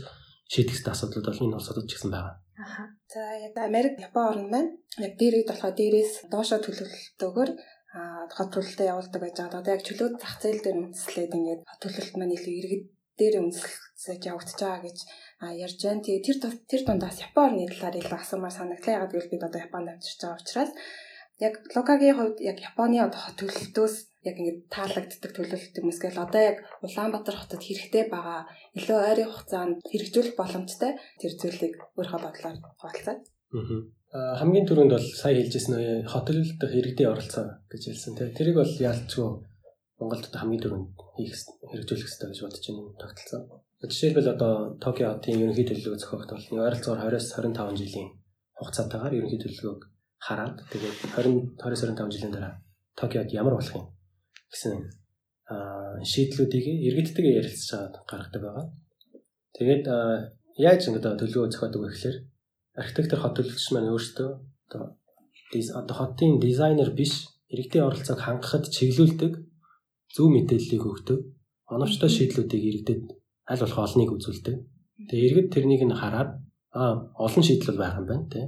шийдэх 0.50 0.78
асуудлууд 0.89 1.28
бол 1.30 1.44
энэ 1.46 1.58
улсуудад 1.58 1.86
ч 1.86 1.94
гэсэн 1.94 2.12
байгаа. 2.12 2.36
Аха. 2.58 2.84
За 3.13 3.22
яг 3.46 3.56
Америк, 3.58 3.96
Япон 4.01 4.25
орн 4.32 4.46
маань 4.50 4.72
яг 5.06 5.13
дээрээ 5.22 5.46
болохоор 5.48 5.75
дээрээс 5.78 6.12
доошо 6.34 6.58
төлөвлөлтөөр 6.62 7.50
а 7.98 8.01
хот 8.38 8.50
төлөлтөд 8.54 8.92
явуулдаг 8.92 9.22
байж 9.22 9.36
байгаа. 9.38 9.62
Одоо 9.62 9.74
яг 9.78 9.84
чөлөөт 9.86 10.16
зах 10.22 10.36
зээл 10.42 10.62
дээр 10.62 10.78
үндэслээд 10.84 11.38
ингээд 11.38 11.62
хот 11.70 11.82
төлөлт 11.82 12.16
маань 12.18 12.36
илүү 12.38 12.54
иргэд 12.60 12.86
дээр 13.20 13.36
үндэслэж 13.42 14.22
явагдаж 14.30 14.60
байгаа 14.62 14.82
гэж 14.86 14.98
ярьж 15.66 15.80
байна. 15.86 16.04
Тэгээ 16.06 16.25
тэр 16.25 16.38
тэр 16.70 16.82
дундаас 16.86 17.18
Япон 17.25 17.44
орны 17.50 17.66
талаар 17.70 17.96
илүү 17.98 18.18
асуумаар 18.20 18.56
санагдлаа. 18.56 18.96
Яг 18.96 19.10
гэвэл 19.10 19.32
бид 19.34 19.44
одоо 19.48 19.60
Японд 19.66 19.88
амьдарч 19.89 20.18
байгаа 20.22 20.42
учраас 20.42 20.72
яг 21.39 21.53
Локагийн 21.75 22.15
хувьд 22.17 22.38
яг 22.43 22.58
Японы 22.60 23.00
одоо 23.00 23.19
хот 23.24 23.38
төлөлтөөс 23.39 23.96
яг 24.27 24.36
ингээд 24.36 24.60
таалагддаг 24.75 25.31
төлөвлөлт 25.31 25.79
юм 25.79 25.88
эсвэл 25.91 26.19
одоо 26.19 26.41
яг 26.51 26.58
Улаанбаатар 26.84 27.36
хотод 27.39 27.63
хэрэгтэй 27.63 28.03
байгаа 28.12 28.43
илүү 28.75 28.98
ойрын 29.10 29.31
хугацаанд 29.31 29.77
хэрэгжүүлэх 29.88 30.36
боломжтой 30.36 30.91
тэр 31.19 31.34
зүйлийг 31.39 31.75
өөрийнхөө 31.96 32.22
бодлоор 32.27 32.58
хуваалцаад. 32.79 33.22
Аа 34.12 34.36
хамгийн 34.41 34.67
түрүүнд 34.67 34.93
бол 34.96 35.08
сая 35.22 35.34
хэлжсэн 35.39 36.03
хот 36.12 36.25
төлөлт 36.27 36.60
иргэдийн 36.60 37.12
оролцоо 37.13 37.46
гэж 37.72 37.81
хэлсэн 37.88 38.13
тийм 38.17 38.36
тэрийг 38.36 38.58
бол 38.60 38.74
яалтчгүй 38.89 39.29
Монголд 40.00 40.27
одоо 40.27 40.39
хамгийн 40.41 40.63
түрүүнд 40.63 40.91
хийх 41.15 41.34
хэрэгжүүлэх 41.72 42.08
хэрэгтэй 42.08 42.27
гэж 42.31 42.39
бодож 42.43 42.65
байна 42.67 43.00
тогтолцоо. 43.00 43.41
Жишээлбэл 43.79 44.34
одоо 44.36 44.53
Токио 44.84 45.08
хотын 45.15 45.43
ерөнхий 45.43 45.67
төлөвлөгөө 45.67 46.01
зохиогдох 46.03 46.39
бол 46.50 46.63
ойролцоогоор 46.67 47.15
20-25 47.15 47.79
жилийн 47.79 48.10
хугацаатаагаар 48.60 49.17
ерөнхий 49.19 49.39
төлөвлөгөөг 49.39 49.81
хараад 50.20 50.58
тэгээд 50.72 50.98
20 51.16 51.58
20-25 51.58 52.14
жилийн 52.14 52.34
дараа 52.36 52.54
Токиод 53.00 53.32
ямар 53.32 53.56
болох 53.56 53.76
юм 53.76 53.88
гэсэн 54.52 54.76
шийдлүүдийг 56.12 56.66
иргэдтэйгээ 56.88 57.40
ярилцаж 57.42 57.98
гаргадаг 58.06 58.42
байгаа. 58.44 58.66
Тэгээд 59.58 59.86
яаж 60.60 60.82
ингэ 60.86 61.02
төлөвлөгөө 61.02 61.52
зохиодог 61.52 61.82
вэ 61.82 61.90
гэхээр 61.94 62.18
архитектор 62.78 63.20
хот 63.20 63.34
төлөвлөгч 63.36 63.68
маань 63.74 63.92
өөртөө 63.94 64.30
одоо 65.80 65.96
хотын 65.98 66.38
дизайнер 66.38 66.94
биш 66.94 67.14
иргэдийн 67.50 67.88
оролцоог 67.90 68.20
хангахад 68.22 68.70
чиглүүлдэг 68.70 69.34
зөв 70.14 70.28
мэдээллийг 70.30 70.84
өгдөг. 70.86 71.20
Оновчтой 71.74 72.10
шийдлүүдийг 72.14 72.64
иргэдэд 72.70 73.04
аль 73.50 73.62
болох 73.64 73.80
олныг 73.86 74.10
үзүүлдэг. 74.14 74.56
Тэгээ 75.10 75.26
иргэд 75.28 75.48
тэрнийг 75.54 75.84
нь 75.86 76.00
хараад 76.02 76.38
аа 76.74 77.10
олон 77.18 77.44
шийдэл 77.46 77.82
байх 77.82 77.98
юм 77.98 78.06
байна 78.06 78.30
тий. 78.30 78.46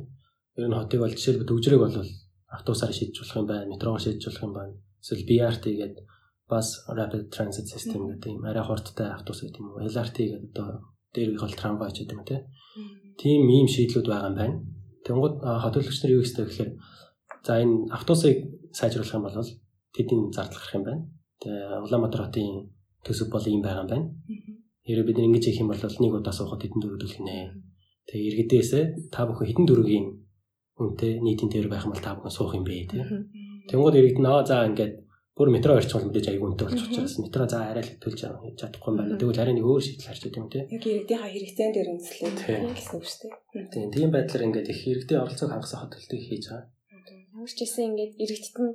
Ер 0.57 0.67
нь 0.67 0.75
хотыг 0.75 0.99
бол 0.99 1.15
жишээлбэл 1.15 1.49
төгжрэг 1.49 1.79
бол 1.79 1.97
автобусаар 2.51 2.93
шийдэж 2.93 3.15
болох 3.23 3.37
юм 3.39 3.47
байна, 3.47 3.71
метроор 3.71 4.01
шийдэж 4.03 4.23
болох 4.27 4.43
юм 4.43 4.53
байна. 4.53 4.73
Эсвэл 4.99 5.27
BRT 5.29 5.65
гэдэг 5.79 6.05
бас 6.51 6.67
rapid 6.91 7.31
transit 7.31 7.67
system 7.71 8.11
гэдэг 8.11 8.29
юм 8.35 8.43
арай 8.43 8.63
хурдтай 8.63 9.07
автобус 9.15 9.41
гэдэг 9.41 9.59
юм 9.63 9.71
уу. 9.71 9.87
LRT 9.87 10.17
гэдэг 10.27 10.51
одоо 10.51 10.91
дээр 11.15 11.31
их 11.35 11.41
бол 11.41 11.55
трамвай 11.55 11.91
ч 11.95 12.03
гэдэг 12.03 12.17
юм 12.19 12.25
тий. 12.27 12.39
Тийм 13.15 13.47
ийм 13.47 13.67
шийдлүүд 13.71 14.07
байгаа 14.11 14.29
юм 14.31 14.37
байна. 14.41 14.55
Тэнгууд 15.07 15.35
хотөлөгч 15.39 15.97
нар 16.03 16.11
юу 16.11 16.23
гэсэн 16.23 16.43
гэхээр 16.43 16.71
за 17.47 17.53
энэ 17.63 17.75
автобусыг 17.95 18.35
сайжруулах 18.75 19.15
юм 19.15 19.23
бол 19.23 19.35
тэдний 19.95 20.19
зардал 20.35 20.59
гарах 20.59 20.75
юм 20.75 20.83
байна. 20.83 21.01
Тэгээ 21.39 21.83
Улаанбаатар 21.87 22.21
хотын 22.27 22.67
төсөв 23.07 23.27
бол 23.31 23.45
ийм 23.47 23.63
байгаа 23.63 23.83
юм 23.83 23.91
байна. 23.91 24.07
Хэрэв 24.85 25.05
бид 25.07 25.19
ингэж 25.23 25.43
хийх 25.47 25.63
юм 25.63 25.71
бол 25.71 25.79
нэг 25.79 26.13
удаа 26.13 26.35
суухад 26.35 26.61
хэдэн 26.61 26.81
дөрөв 26.83 26.99
төлнө. 26.99 27.63
Тэгээ 28.11 28.27
иргэдээсээ 28.27 28.83
та 29.13 29.23
бүхэн 29.25 29.47
хэдэн 29.47 29.65
дөрөгийн 29.67 30.05
үнэтэй 30.79 31.19
нийтийн 31.19 31.51
дээр 31.51 31.67
байх 31.67 31.85
юм 31.85 31.93
бол 31.93 32.03
та 32.03 32.15
бүхэн 32.15 32.35
суух 32.35 32.55
юм 32.55 32.63
бэ 32.63 32.87
тий. 32.87 33.03
Тэнгууд 33.69 33.95
иргэд 33.99 34.19
нөө 34.23 34.39
за 34.47 34.67
ингээд 34.69 34.93
бүр 35.35 35.49
метро 35.49 35.75
орчих 35.75 35.95
бол 35.95 36.07
мэдээж 36.11 36.27
аяг 36.27 36.43
үнэтэй 36.43 36.67
болчих 36.67 36.87
учраас 36.91 37.15
метро 37.23 37.43
за 37.47 37.57
арай 37.71 37.83
л 37.83 38.01
төлж 38.03 38.19
чадахгүй 38.59 38.89
юм 38.91 38.97
байна. 38.99 39.17
Тэгвэл 39.19 39.41
харин 39.41 39.57
нэг 39.57 39.67
өөр 39.67 39.83
шийдэл 39.83 40.07
харж 40.11 40.21
байгаа 40.27 40.41
юм 40.43 40.49
тий. 40.51 40.63
Яг 40.69 40.83
иргэдийн 40.85 41.23
хэрэгцээнд 41.23 41.75
дээр 41.75 41.89
үндэслээд 41.95 42.37
гэсэн 42.77 42.95
үг 42.99 43.05
шүү 43.07 43.19
дээ. 43.55 43.67
Тийм 43.71 43.89
тийм 43.95 44.09
байдлаар 44.11 44.45
ингээд 44.47 44.71
их 44.71 44.81
иргэдийн 44.91 45.21
оролцоог 45.23 45.51
хангасан 45.51 45.79
хөтөлтийг 45.81 46.23
хийж 46.27 46.45
байгаа. 46.51 46.67
Ямар 47.31 47.51
ч 47.51 47.59
гэсэн 47.63 47.83
ингээд 47.89 48.13
иргэдт 48.23 48.57
нь 48.59 48.73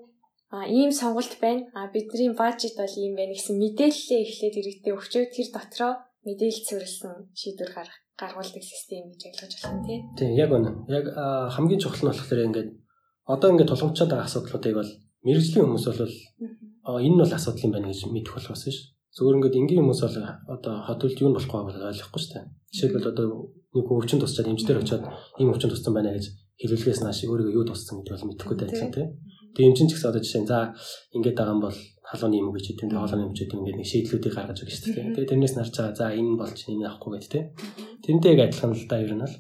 а 0.57 0.59
ийм 0.65 0.91
сонголт 0.91 1.35
байна. 1.45 1.69
А 1.77 1.93
бидний 1.93 2.33
бажет 2.33 2.75
бол 2.81 2.95
ийм 2.97 3.15
байна 3.21 3.37
гэсэн 3.37 3.57
мэдээлэлээ 3.61 4.21
эхлээд 4.25 4.59
иргэдэд 4.61 4.95
өгчөөд 4.97 5.31
тэр 5.37 5.49
дотроо 5.53 5.93
мэдээлэл 6.25 6.67
цэвэрлсэн 6.67 7.15
шийдвэр 7.37 7.71
гаргах 7.75 8.06
гаргуулдаг 8.21 8.65
систем 8.65 9.13
гэж 9.13 9.23
ойлгож 9.29 9.55
байна 9.63 9.83
тийм. 9.87 10.01
Тийм 10.17 10.33
яг 10.37 10.51
үнэ. 10.53 10.71
Яг 10.89 11.07
хамгийн 11.53 11.81
чухал 11.81 12.03
нь 12.03 12.11
болохоор 12.11 12.47
ингээд 12.49 12.71
одоо 13.29 13.49
ингээд 13.53 13.71
тулгамчаад 13.71 14.11
байгаа 14.11 14.29
асуудлуудыг 14.29 14.75
бол 14.77 14.93
мэрэгжлийн 15.27 15.65
хүмүүс 15.69 15.87
бол 15.87 16.15
энэ 17.05 17.15
нь 17.15 17.21
бол 17.21 17.37
асуудал 17.37 17.65
юм 17.67 17.73
байна 17.77 17.89
гэж 17.93 18.01
мэдэх 18.09 18.35
болохоос 18.35 18.65
ш. 18.73 18.79
Зөвөр 19.17 19.37
ингээд 19.37 19.59
энгийн 19.61 19.81
хүмүүс 19.85 20.01
бол 20.01 20.17
одоо 20.55 20.75
хотолд 20.89 21.21
юу 21.21 21.33
болохгүй 21.37 21.61
бол 21.61 21.89
ойлгохгүй 21.93 22.21
шүү 22.21 22.33
дээ. 22.33 22.45
Жишээлбэл 22.73 23.11
одоо 23.13 23.27
нэг 23.77 23.87
өвчин 23.93 24.21
тусчаад 24.21 24.49
эмчтэр 24.49 24.81
очиод 24.81 25.05
ийм 25.41 25.53
өвчин 25.53 25.71
туссан 25.73 25.93
байна 25.93 26.17
гэж 26.17 26.33
хэлүүлгээс 26.61 27.01
нааш 27.05 27.19
өөрийгөө 27.29 27.57
юу 27.57 27.65
туссан 27.69 28.01
гэдэг 28.01 28.13
бол 28.17 28.29
мэдэхгүй 28.33 28.57
байсан 28.57 28.91
тийм. 28.93 29.09
Тэгээ 29.57 29.69
эмчин 29.73 29.89
ч 29.89 29.93
гэсэн 29.97 30.09
одоо 30.13 30.23
жишээ 30.25 30.43
нь 30.45 30.49
за 30.49 30.59
ингээд 31.17 31.37
байгаа 31.37 31.55
юм 31.57 31.63
бол 31.65 31.77
халууны 32.07 32.37
юм 32.39 32.55
гэж 32.55 32.79
тэгээ 32.79 32.95
хоолойны 33.03 33.27
юм 33.27 33.35
ч 33.35 33.43
хэдэм 33.43 33.61
ингээд 33.67 33.79
нэг 33.83 33.89
шийдлүүдийг 33.91 34.35
гаргаж 34.39 34.59
өгч 34.63 34.75
шүү 34.79 34.95
дээ. 34.95 35.15
Тэгээ 35.19 35.31
тэрнээс 35.31 35.55
нарч 35.59 35.75
байгаа 35.75 35.95
за 35.99 36.07
энэ 36.15 36.39
болж 36.39 36.59
энэ 36.71 36.87
авахгүй 36.87 37.11
гэдэг 37.19 37.31
тийм. 37.35 37.47
Тэрнтэй 38.07 38.31
яг 38.35 38.41
адилхан 38.47 38.73
л 38.79 38.87
да 38.87 38.97
ер 39.03 39.13
нь 39.19 39.27
л. 39.27 39.37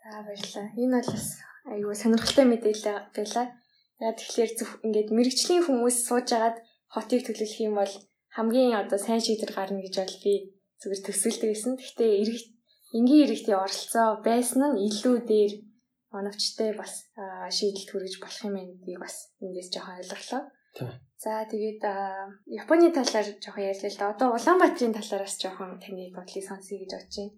За 0.00 0.16
баярлалаа. 0.24 0.66
Энэ 0.80 0.94
бол 0.96 1.10
бас 1.12 1.28
айгүй 1.68 1.94
сонирхолтой 2.00 2.46
мэдээлэл 2.48 2.88
байлаа. 3.12 3.46
Яа 4.00 4.12
тэгэхээр 4.16 4.50
зөв 4.56 4.70
ингээд 4.84 5.08
мэрэгчлийн 5.12 5.62
хүмүүс 5.64 5.96
сууж 6.08 6.28
агаад 6.32 6.56
хотыг 6.88 7.20
төлөвлөх 7.24 7.60
юм 7.60 7.74
бол 7.80 7.94
хамгийн 8.36 8.72
одоо 8.80 8.98
сайн 9.00 9.20
шийдвэр 9.20 9.52
гарна 9.52 9.80
гэж 9.84 9.94
бол 10.00 10.16
би 10.24 10.32
зүгээр 10.80 11.00
төсөөлдөг 11.04 11.50
гэсэн. 11.52 11.72
Гэхдээ 11.80 12.12
иргэд 12.22 12.48
энгийн 12.96 13.24
иргэдийн 13.24 13.60
оролцоо 13.60 14.08
байсан 14.24 14.62
нь 14.72 14.80
илүү 14.88 15.16
дээр 15.28 15.52
оновчтой 16.16 16.70
бас 16.80 16.92
шийдэл 17.56 17.88
төрөж 17.88 18.14
болох 18.20 18.42
юм 18.48 18.56
эндийг 18.60 19.00
бас 19.04 19.32
эндээс 19.44 19.68
жоохон 19.72 20.00
ойлголоо. 20.00 20.42
За 21.16 21.48
тэгээд 21.48 21.80
Японы 22.46 22.92
талаар 22.92 23.26
жоохон 23.40 23.64
ярьлаа 23.64 23.90
л 23.90 23.98
да. 23.98 24.12
Одоо 24.12 24.28
Улаанбаатарын 24.36 24.92
талаараас 24.92 25.40
жоохон 25.40 25.80
таны 25.80 26.12
бодлыг 26.12 26.44
сонсъё 26.44 26.76
гэж 26.80 26.92
бодож 26.92 27.16
байна. 27.16 27.32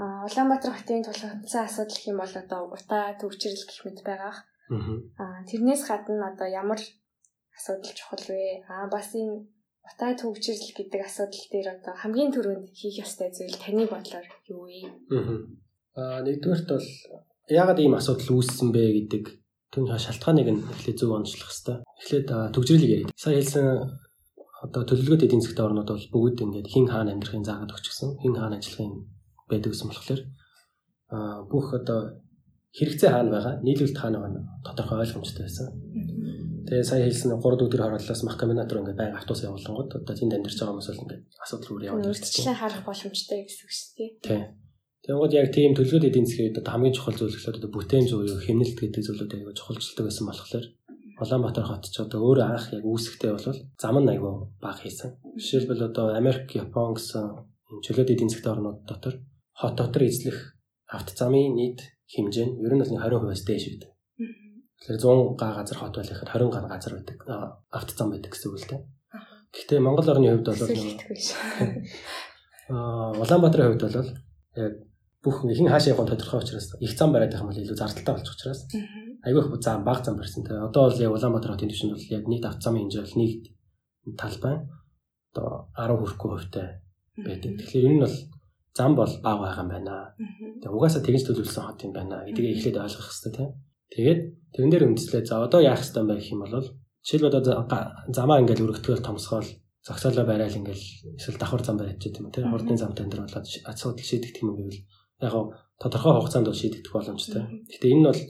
А 0.00 0.24
Улаанбаатар 0.24 0.72
хотын 0.72 1.04
тулгымцсан 1.04 1.68
асуудал 1.68 1.96
гэх 2.00 2.08
юм 2.08 2.18
бол 2.24 2.34
одоо 2.42 2.62
утаа 2.72 3.12
төвчрэл 3.20 3.66
гэх 3.68 3.80
мэт 3.84 4.00
байгаа. 4.08 4.34
Аа 5.20 5.44
тэрнээс 5.44 5.82
гадна 5.84 6.32
одоо 6.32 6.48
ямар 6.48 6.80
асуудал 7.52 7.92
чухал 7.92 8.24
вэ? 8.32 8.64
Аа 8.72 8.88
бас 8.88 9.12
энэ 9.12 9.44
утаа 9.84 10.10
төвчрэл 10.16 10.72
гэдэг 10.72 11.00
асуудал 11.04 11.44
дээр 11.52 11.68
одоо 11.76 11.94
хамгийн 12.00 12.32
түрүүнд 12.32 12.72
хийх 12.72 13.04
ёстой 13.04 13.28
зүйл 13.34 13.60
таны 13.60 13.84
бодлоор 13.84 14.26
юу 14.48 14.64
вэ? 14.64 14.80
Аа 16.00 16.24
нэгдүгээрт 16.24 16.68
бол 16.72 16.88
яагаад 17.50 17.78
ийм 17.82 17.94
асуудал 17.98 18.40
үүссэн 18.40 18.68
бэ 18.72 18.82
гэдэг 18.96 19.24
түн 19.70 19.86
шалтгааныг 19.86 20.48
нь 20.50 20.62
эхлээд 20.74 20.98
зөв 20.98 21.14
онцлох 21.14 21.50
хэрэгтэй. 21.50 21.76
Эхлээд 22.02 22.28
төгжрэлийг 22.54 22.90
яриад. 22.90 23.14
Сая 23.14 23.38
хэлсэн 23.38 23.66
одоо 24.66 24.82
төлөвлөгөөт 24.84 25.24
эдийн 25.24 25.42
засгийн 25.42 25.66
орнууд 25.70 25.90
бол 25.90 26.06
бүгд 26.12 26.44
ингээд 26.44 26.68
хин 26.68 26.86
хаана 26.90 27.14
амьдрахын 27.14 27.46
заагаад 27.46 27.74
өгчихсөн. 27.74 28.18
Хин 28.20 28.34
хаана 28.36 28.58
ажиллахын 28.58 28.92
байдаг 29.48 29.70
гэсэн 29.72 29.88
болохоор 29.88 30.20
бүх 31.48 31.66
одоо 31.78 32.00
хэрэгцээ 32.76 33.10
хаана 33.10 33.30
байгаа, 33.34 33.54
нийлүүлэлт 33.66 33.98
хаана 33.98 34.18
байгаа 34.20 34.42
тодорхой 34.62 35.02
ойлгомжтой 35.02 35.44
байсан. 35.46 35.66
Тэгээ 36.70 36.86
сая 36.86 37.02
хэлсэн 37.02 37.34
3 37.34 37.66
өдөр 37.66 37.82
хорооллоос 37.82 38.22
мах 38.22 38.38
комбинатор 38.38 38.78
ингээд 38.78 39.00
байнга 39.00 39.18
автобус 39.18 39.42
явуулангууд 39.42 39.90
одоо 39.96 40.14
тэнд 40.14 40.34
амьдарч 40.38 40.54
байгаа 40.54 40.74
хүмүүс 40.78 40.88
бол 40.92 41.02
ингээд 41.02 41.22
асуудал 41.42 41.66
рүү 41.66 41.86
яваад 41.90 42.06
үргэлжлэн 42.06 42.60
харах 42.62 42.82
боломжтой 42.86 43.38
гэсэн 43.42 43.64
үг 43.66 43.72
шүү 43.74 43.90
дээ. 43.98 44.10
Тийм. 44.22 44.42
Тэгвэл 45.10 45.34
яг 45.34 45.50
тийм 45.50 45.74
төлөвлөлт 45.74 46.06
эдийн 46.06 46.22
засгийн 46.22 46.54
үед 46.54 46.62
одоо 46.62 46.70
хамгийн 46.70 46.94
чухал 46.94 47.18
зүйл 47.18 47.34
гэхэлээ 47.34 47.58
одоо 47.66 47.72
бүтээн 47.74 48.06
зүй 48.06 48.30
юу 48.30 48.38
хэмнэлт 48.46 48.78
гэдэг 48.78 49.02
зүйлүүд 49.10 49.34
аягүй 49.34 49.54
чухалчилдаг 49.58 50.06
байсан 50.06 50.26
болохоор 50.30 50.66
Улаанбаатар 51.18 51.66
хот 51.66 51.84
ч 51.90 51.98
одоо 51.98 52.18
өөрөө 52.30 52.46
анх 52.46 52.70
яг 52.70 52.86
үүсэхдээ 52.86 53.30
бол 53.34 53.58
зам 53.74 53.96
нь 53.98 54.06
аягүй 54.06 54.32
бага 54.62 54.78
хийсэн. 54.78 55.18
Жишээлбэл 55.34 55.90
одоо 55.90 56.14
Америк, 56.14 56.54
Япон 56.54 56.94
гэсэн 56.94 57.26
чөлөөт 57.82 58.06
эдийн 58.14 58.30
засгийн 58.30 58.54
орнууд 58.54 58.86
дотор 58.86 59.18
хот 59.50 59.74
дотор 59.74 60.02
эзлэх 60.06 60.54
авто 60.86 61.10
замын 61.18 61.58
нийт 61.58 61.82
хэмжээ 62.06 62.46
нь 62.46 62.62
ер 62.62 62.70
нь 62.70 62.82
бол 62.86 62.94
20%-аас 62.94 63.42
дээш 63.42 63.64
байдаг. 63.66 63.90
Тэгэхээр 64.78 65.02
100 65.10 65.34
га 65.34 65.58
газар 65.58 65.78
хот 65.82 65.94
байлахад 65.98 66.30
20 66.30 66.54
га 66.54 66.70
газар 66.70 66.92
байдаг. 66.94 67.18
Авто 67.74 67.92
зам 67.98 68.14
байдаг 68.14 68.30
гэсэн 68.30 68.46
үг 68.46 68.62
л 68.62 68.70
дээ. 68.70 68.82
Гэхдээ 69.58 69.82
Монгол 69.82 70.06
орны 70.06 70.30
хувьд 70.30 70.46
бол 70.46 70.62
аа 72.70 73.10
Улаанбаатарын 73.26 73.74
хувьд 73.74 73.84
бол 73.90 74.14
яг 74.54 74.74
бүх 75.24 75.44
хин 75.44 75.68
хаашаа 75.68 75.92
явах 75.92 76.08
тодорхой 76.08 76.40
учраас 76.40 76.72
их 76.80 76.92
зам 76.96 77.12
бариад 77.12 77.32
байх 77.32 77.42
юм 77.42 77.50
бол 77.50 77.62
илүү 77.62 77.76
зардалтай 77.76 78.14
болчих 78.14 78.34
учраас 78.34 78.60
айгүй 79.24 79.60
зам 79.60 79.84
баг 79.84 80.04
зам 80.04 80.16
барьсан. 80.16 80.44
Тэгээ 80.44 80.68
одоо 80.68 80.82
бол 80.88 81.00
яг 81.00 81.12
Улаанбаатар 81.12 81.52
хотын 81.52 81.68
түвшинд 81.68 81.92
бол 81.92 82.06
яг 82.16 82.24
нийт 82.28 82.44
автозамын 82.44 82.88
хэмжээ 82.88 83.04
бол 83.04 83.18
нийт 83.20 83.42
талбай 84.16 84.56
одоо 85.32 85.68
10 85.76 86.00
хүрэхгүй 86.00 86.30
хувьтай 86.32 86.66
байдаг. 87.20 87.50
Тэгэхээр 87.60 87.86
энэ 87.86 87.96
нь 87.96 88.04
бол 88.04 88.16
зам 88.74 88.92
бол 88.96 89.12
бага 89.20 89.40
байгаа 89.44 89.62
юм 89.62 89.68
байна. 89.68 89.96
Тэгээ 90.64 90.72
угаасаа 90.72 91.02
тэгж 91.04 91.22
төлөвлөсөн 91.28 91.64
хот 91.68 91.84
юм 91.84 91.92
байна 91.92 92.24
гэдгийг 92.24 92.56
эхлээд 92.56 92.80
ойлгох 92.80 93.08
хэрэгтэй 93.12 93.32
тийм. 93.36 93.50
Тэгээд 93.92 94.20
тэрэн 94.56 94.70
дээр 94.72 94.86
үндэслээ 94.88 95.22
за 95.28 95.44
одоо 95.44 95.60
яах 95.60 95.84
бэ 95.84 96.16
гэх 96.16 96.32
юм 96.32 96.40
бол 96.48 96.66
жишээлбэл 97.04 97.40
одоо 97.44 97.54
замаа 98.08 98.40
ингээл 98.40 98.64
өргөтгөл 98.64 99.04
томсгоол 99.04 99.48
зогсоолоо 99.84 100.24
барайл 100.24 100.60
ингээл 100.60 100.84
эсвэл 101.18 101.40
давхар 101.40 101.62
зам 101.64 101.76
ч 101.76 102.08
гэдэг 102.08 102.20
юм 102.24 102.30
тийм. 102.32 102.48
Хурдны 102.48 102.76
замтай 102.76 103.04
энэ 103.04 103.20
болоод 103.20 103.46
асуудал 103.68 104.00
шийдэгдэх 104.04 104.44
юм 104.44 104.56
гэвэл 104.56 104.80
яг 105.20 105.32
гоо 105.32 105.44
тодорхой 105.80 106.12
хугацаанд 106.16 106.46
бол 106.48 106.60
шийдэгдэх 106.60 106.92
боломжтой. 106.92 107.42
Гэтэ 107.70 107.86
энэ 107.88 108.00
нь 108.00 108.08
бол 108.08 108.20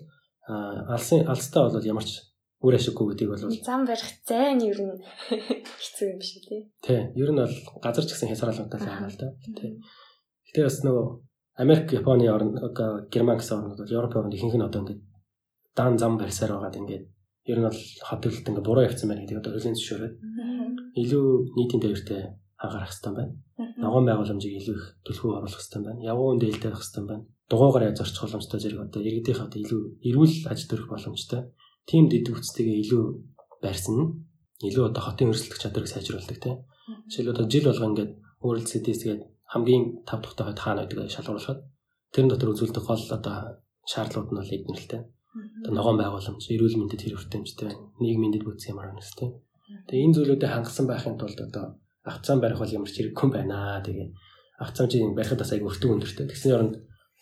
алсын 0.94 1.26
алстай 1.26 1.62
бол 1.66 1.90
ямар 1.92 2.04
ч 2.04 2.22
үр 2.60 2.74
ашиггүй 2.76 3.06
гэдгийг 3.14 3.30
бол 3.30 3.42
зам 3.64 3.86
барих 3.88 4.10
зай 4.28 4.54
нь 4.54 4.68
ер 4.68 4.78
нь 4.78 5.00
хэцүү 5.82 6.08
юм 6.12 6.20
шиг 6.20 6.44
тий. 6.44 6.60
Тий. 6.84 7.00
Ер 7.16 7.30
нь 7.32 7.40
бол 7.40 7.56
газар 7.80 8.04
ч 8.04 8.12
гэсэн 8.12 8.30
хязгаарлалттай 8.30 8.80
байгаа 8.80 9.08
л 9.08 9.18
да. 9.18 9.28
Тий. 9.56 9.80
Гэтэ 10.50 10.66
бас 10.68 10.78
нөгөө 10.84 11.06
Америк, 11.60 11.92
Японы 11.92 12.28
орн 12.28 12.52
Герман 13.12 13.38
гэсэн 13.40 13.56
орнууд 13.58 13.80
бол 13.80 13.96
Европ 13.96 14.14
орнд 14.16 14.34
ихэнх 14.34 14.56
нь 14.56 14.66
одоо 14.66 14.80
ингээд 14.84 15.02
даан 15.76 15.96
зам 15.98 16.18
барьсаар 16.18 16.52
байгаад 16.52 16.78
ингээд 16.80 17.04
ер 17.50 17.58
нь 17.58 17.66
бол 17.68 17.80
хот 18.06 18.20
төлөлт 18.22 18.48
ингээд 18.48 18.66
буруу 18.68 18.84
явцсан 18.84 19.08
байна 19.08 19.22
гэдэг 19.24 19.40
одоо 19.40 19.52
хөлийн 19.56 19.76
зөвшөөрөөд 19.76 20.14
илүү 21.00 21.26
нийтийн 21.56 21.80
дээртэй 21.82 22.22
анхаарах 22.60 22.92
хэрэгтэй 22.92 23.12
байна. 23.16 23.34
Ногоон 23.80 24.04
байгууламжийг 24.06 24.54
илүү 24.60 24.76
их 24.76 24.86
төлхөө 25.08 25.30
оруулах 25.40 25.60
хэрэгтэй 25.60 25.82
байна. 25.82 26.00
Явган 26.12 26.38
дээлтэй 26.40 26.70
байх 26.70 26.80
хэрэгтэй 26.84 27.04
байна. 27.08 27.24
Дугуйгаар 27.50 27.84
яаж 27.88 27.96
зорчих 27.98 28.22
боломжтой 28.22 28.60
зэрэг 28.60 28.80
одоо 28.84 29.00
иргэдийнхээ 29.00 29.46
одоо 29.48 29.60
илүү 29.64 29.82
эрүүл 30.08 30.34
аж 30.52 30.60
төрөх 30.68 30.88
боломжтой. 30.92 31.40
Тим 31.88 32.04
дэд 32.12 32.26
үгцтэйгээ 32.30 32.78
илүү 32.84 33.04
барьсан 33.64 33.96
илүү 34.68 34.84
одоо 34.92 35.02
хотын 35.02 35.32
өрсөлдөх 35.32 35.58
чадварыг 35.58 35.88
сайжруулдаг 35.88 36.38
тийм. 36.38 36.56
Жишээлбэл 37.08 37.34
одоо 37.34 37.46
жил 37.48 37.66
болго 37.66 37.86
ингээд 37.88 38.12
өөрөлд 38.44 38.68
CDS 38.70 39.00
гээд 39.08 39.22
хамгийн 39.52 39.84
тав 40.06 40.20
тухтай 40.22 40.44
хойд 40.46 40.60
хаана 40.60 40.84
байдаг 40.84 41.10
шалгуулахад 41.10 41.60
тэрэн 42.12 42.30
дотор 42.30 42.52
үзүүлдэг 42.52 42.84
гол 42.84 43.04
одоо 43.16 43.36
шаардлагууд 43.88 44.30
нь 44.30 44.38
бол 44.38 44.54
эднэртэй. 44.56 45.02
Одоо 45.62 45.72
ногоон 45.74 45.98
байгууламж, 45.98 46.42
эрүүл 46.50 46.78
мэндэд 46.78 47.02
хэрэг 47.02 47.18
хүртээмжтэй, 47.18 47.70
нийгмийн 48.02 48.34
дэд 48.34 48.44
бүтц 48.46 48.66
ямар 48.70 48.90
нэгс 48.94 49.14
тэ. 49.14 49.30
Тэгээ 49.86 50.04
энэ 50.06 50.14
зүйлүүдэд 50.18 50.50
хангасан 50.50 50.86
байхын 50.90 51.18
тулд 51.18 51.38
одоо 51.38 51.78
авцаан 52.10 52.40
барих 52.42 52.58
бол 52.58 52.74
ямар 52.74 52.90
ч 52.90 52.98
хэрэггүй 52.98 53.28
байна. 53.30 53.80
Тэгээ 53.86 54.08
авцаан 54.58 54.88
чинь 54.90 55.14
барихад 55.14 55.40
бас 55.40 55.52
айгүй 55.54 55.70
өртөг 55.70 55.90
өндөртэй. 55.94 56.26
Тэгсний 56.26 56.54
оронд 56.54 56.74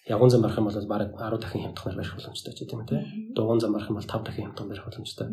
явган 0.08 0.30
зам 0.30 0.42
барих 0.42 0.58
юм 0.58 0.66
бол 0.66 0.88
баг 0.88 1.12
10 1.12 1.40
дахин 1.44 1.62
хямдханаар 1.68 1.98
барих 2.00 2.14
боломжтой 2.16 2.52
ч 2.56 2.64
тийм 2.64 2.80
үү 2.80 2.88
те. 2.88 2.96
Дугуун 3.36 3.60
зам 3.60 3.72
барих 3.72 3.88
юм 3.92 4.00
бол 4.00 4.08
5 4.08 4.24
дахин 4.24 4.44
хямдхан 4.48 4.68
барих 4.68 4.84
боломжтой. 4.84 5.28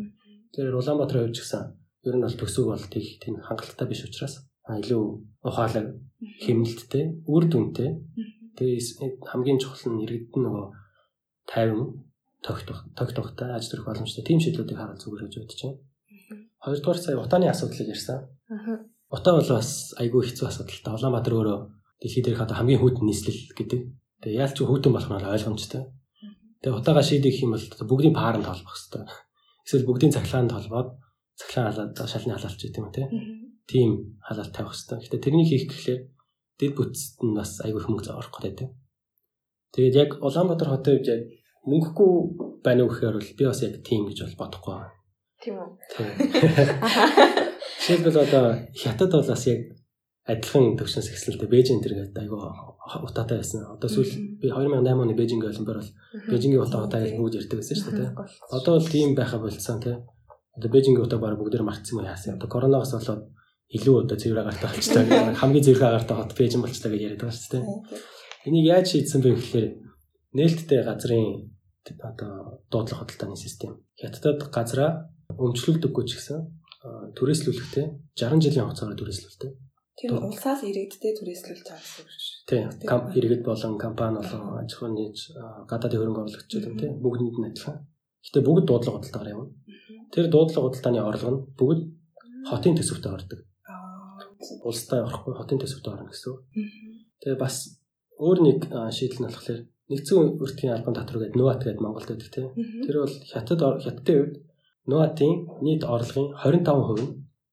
Тэгэхээр 0.52 0.76
Улаанбаатарын 0.76 1.22
хувьд 1.26 1.36
ч 1.36 1.40
гэсэн 1.40 1.62
ер 2.04 2.14
нь 2.16 2.24
бол 2.24 2.36
төсөв 2.36 2.64
бол 2.68 2.84
тийх 2.92 3.18
тийм 3.18 3.34
хангалттай 3.40 3.86
биш 3.88 4.04
учраас 4.04 4.44
илүү 4.66 5.02
ухаалаг 5.46 5.86
хэмнэлттэй, 6.44 7.04
үр 7.24 7.44
дүнтэй. 7.48 7.90
Тэгээ 8.58 9.24
хамгийн 9.30 9.58
чухал 9.62 9.94
нь 9.94 10.02
иргэдэн 10.04 10.42
нөгөө 10.42 10.66
тайван 11.46 12.06
тогтох 12.42 12.86
тогтохтой 12.98 13.54
аж 13.54 13.68
төрөх 13.68 13.86
боломжтой 13.86 14.24
тийм 14.24 14.40
шийдлүүдийг 14.40 14.78
харуул 14.78 15.00
зүгээр 15.00 15.24
гэж 15.26 15.34
бодож 15.38 15.60
байна. 15.62 15.78
Хоёрдугаар 16.64 16.98
сая 16.98 17.16
утааны 17.18 17.46
асуудлыг 17.48 17.88
ярьсан. 17.94 18.18
Утаа 19.16 19.40
бол 19.40 19.48
бас 19.48 19.96
айгүй 19.96 20.28
хэцүү 20.28 20.46
асуудалтай. 20.48 20.92
Улаанбаатар 20.92 21.34
өөрөө 21.40 21.58
дэлхийд 22.04 22.24
дээрх 22.28 22.44
одоо 22.44 22.56
хамгийн 22.60 22.80
хүйтэн 22.84 23.08
нийслэл 23.08 23.56
гэдэг. 23.56 23.80
Тэгээ 24.20 24.40
яаль 24.44 24.52
ч 24.52 24.60
хүйтэн 24.60 24.92
болох 24.92 25.08
нь 25.08 25.16
ойлгомжтой. 25.16 25.82
Тэгээ 26.60 26.76
утаагаа 26.76 27.04
шийдэх 27.04 27.40
юм 27.40 27.56
бол 27.56 27.64
бүгдийн 27.64 28.12
пааранд 28.12 28.44
холбох 28.44 28.76
хэрэгтэй. 28.76 29.08
Эсвэл 29.64 29.88
бүгдийн 29.88 30.12
цахилгаанд 30.12 30.52
холбоод 30.52 30.88
цахилгаан 31.40 31.72
халаад 31.72 31.96
шалны 31.96 32.32
халаалч 32.36 32.60
гэдэг 32.60 32.80
юм 32.84 32.92
тий. 32.92 33.06
Тийм 33.64 33.90
халаалт 34.20 34.52
тавих 34.52 34.76
хэрэгтэй. 34.76 34.98
Гэтэ 35.00 35.22
тэрнийг 35.24 35.48
хийх 35.48 35.64
гэхлээр 35.72 36.00
дэд 36.60 36.72
бүтцэд 36.76 37.16
нь 37.24 37.36
бас 37.36 37.50
айгүй 37.64 37.80
их 37.80 37.88
мөнгө 37.88 38.12
орох 38.12 38.36
гэдэг. 38.36 38.68
Тэгээд 39.72 39.96
яг 39.96 40.10
Улаанбаатар 40.20 40.68
хотын 40.76 40.92
хувьд 41.00 41.08
яг 41.08 41.22
мөнгөгүй 41.64 42.12
байна 42.64 42.84
уу 42.84 42.92
гэхээр 42.92 43.16
бол 43.16 43.32
би 43.36 43.44
бас 43.48 43.60
яг 43.64 43.80
тийм 43.80 44.08
гэж 44.08 44.18
бол 44.24 44.40
бодохгүй 44.44 44.74
байна. 44.76 44.92
Тийм 45.40 45.54
үү. 45.60 45.68
Жишээлбэл 47.86 48.18
одоо 48.18 48.66
хятад 48.74 49.12
бол 49.14 49.26
бас 49.30 49.46
яг 49.46 49.78
адилхан 50.26 50.74
төвшинс 50.74 51.06
ихсэлтэй 51.06 51.46
Бээжин 51.46 51.78
тэр 51.78 51.94
гэдэг 51.94 52.18
айгүй 52.18 52.42
утаатай 53.06 53.38
байсан. 53.38 53.62
Одоо 53.62 53.86
сүүл 53.86 54.42
би 54.42 54.50
2008 54.50 54.90
оны 54.90 55.14
Бээжингийн 55.14 55.54
олимпиар 55.54 55.78
бол 55.78 55.90
Бээжингийн 56.26 56.66
утаа 56.66 56.82
утаа 56.82 56.98
гэж 56.98 57.14
бүгд 57.14 57.38
ярьдаг 57.46 57.58
байсан 57.62 57.78
шүү 57.78 57.94
дээ. 57.94 58.10
Одоо 58.50 58.72
бол 58.74 58.90
тийм 58.90 59.14
байха 59.14 59.38
болцсон 59.38 59.78
тий. 59.78 59.94
Одоо 60.58 60.70
Бээжингийн 60.74 61.06
утаа 61.06 61.22
бараг 61.22 61.38
бүгдээр 61.38 61.62
мартсан 61.62 62.02
юм 62.02 62.10
яасан. 62.10 62.34
Одоо 62.34 62.50
коронавигоос 62.50 62.90
болоод 62.90 63.22
илүү 63.70 63.94
одоо 64.02 64.16
цэвэр 64.18 64.42
агаартай 64.42 64.66
болчихлоо. 64.66 65.06
Хамгийн 65.38 65.64
цэвэр 65.70 65.86
агаартай 65.86 66.16
хот 66.18 66.34
Бээжин 66.34 66.62
болчихлоо 66.66 66.90
гэж 66.90 67.02
яриад 67.06 67.22
байгаа 67.22 67.38
шүү 67.38 67.52
дээ. 67.54 67.64
Энийг 68.50 68.66
яаж 68.66 68.86
шийдсэн 68.90 69.22
бэ 69.22 69.30
гэхээр 69.30 69.66
нээлттэй 70.34 70.82
газрын 70.82 71.54
одоо 72.02 72.66
дуудлага 72.66 73.06
хөдөлтооны 73.06 73.38
систем. 73.38 73.78
Хятадд 73.94 74.42
газраа 74.50 75.06
өмчлөлдөггүй 75.38 76.02
ч 76.10 76.18
гэсэн 76.18 76.65
түрээслүүлэхтэй 77.16 77.86
60 78.16 78.44
жилийн 78.44 78.66
хугацаагаар 78.66 78.98
түрээслүүлдэг. 79.00 79.52
Тэр 79.96 80.12
улсаас 80.20 80.60
иргэдтэй 80.60 81.12
түрээслүүлж 81.16 81.64
байгаа 81.64 81.80
гэсэн 81.80 82.04
үг 82.04 82.10
шүү. 82.12 82.36
Тийм. 82.52 82.68
Иргэд 83.16 83.42
болон 83.48 83.74
компани 83.80 84.20
болон 84.20 84.60
аж 84.60 84.70
ахуйн 84.76 84.92
нийт 84.92 85.16
гадаадын 85.70 86.00
хөрөнгө 86.00 86.20
оруулагч 86.20 86.50
гэдэг 86.52 86.74
тийм 86.76 86.92
бүгдэнд 87.00 87.36
нь 87.40 87.48
адилхан. 87.48 87.76
Гэтэ 88.20 88.44
бүгд 88.44 88.64
дуудлага 88.68 88.96
хөдөлтөөр 89.00 89.32
явна. 89.32 89.50
Тэр 90.12 90.26
дуудлага 90.28 90.64
хөдөлтооны 90.68 91.00
орлого 91.00 91.32
нь 91.32 91.40
бүгд 91.56 91.80
хотын 92.50 92.76
төсөвтөд 92.76 93.16
ордог. 93.16 93.40
Улстай 94.68 95.00
орохгүй 95.00 95.32
хотын 95.32 95.60
төсөвтөд 95.64 95.92
орно 95.96 96.12
гэсэн. 96.12 96.34
Тэгээ 97.24 97.40
бас 97.40 97.56
өөр 98.20 98.38
нэг 98.44 98.58
шийдэл 98.92 99.24
нь 99.24 99.28
болохоор 99.32 99.60
нэгдсэн 99.90 100.16
өртгийн 100.44 100.74
албан 100.76 100.94
татвар 100.94 101.24
гэдэг 101.24 101.38
нуат 101.40 101.62
гэдэг 101.64 101.80
Монголд 101.80 102.10
байдаг 102.10 102.30
тийм. 102.36 102.52
Тэр 102.84 102.96
бол 103.00 103.16
хятад 103.32 103.60
хятадын 103.80 104.18
үед 104.20 104.34
нуатын 104.90 105.32
нийт 105.64 105.82
орлогын 105.94 106.26
25% 106.42 107.02
нь 107.02 107.10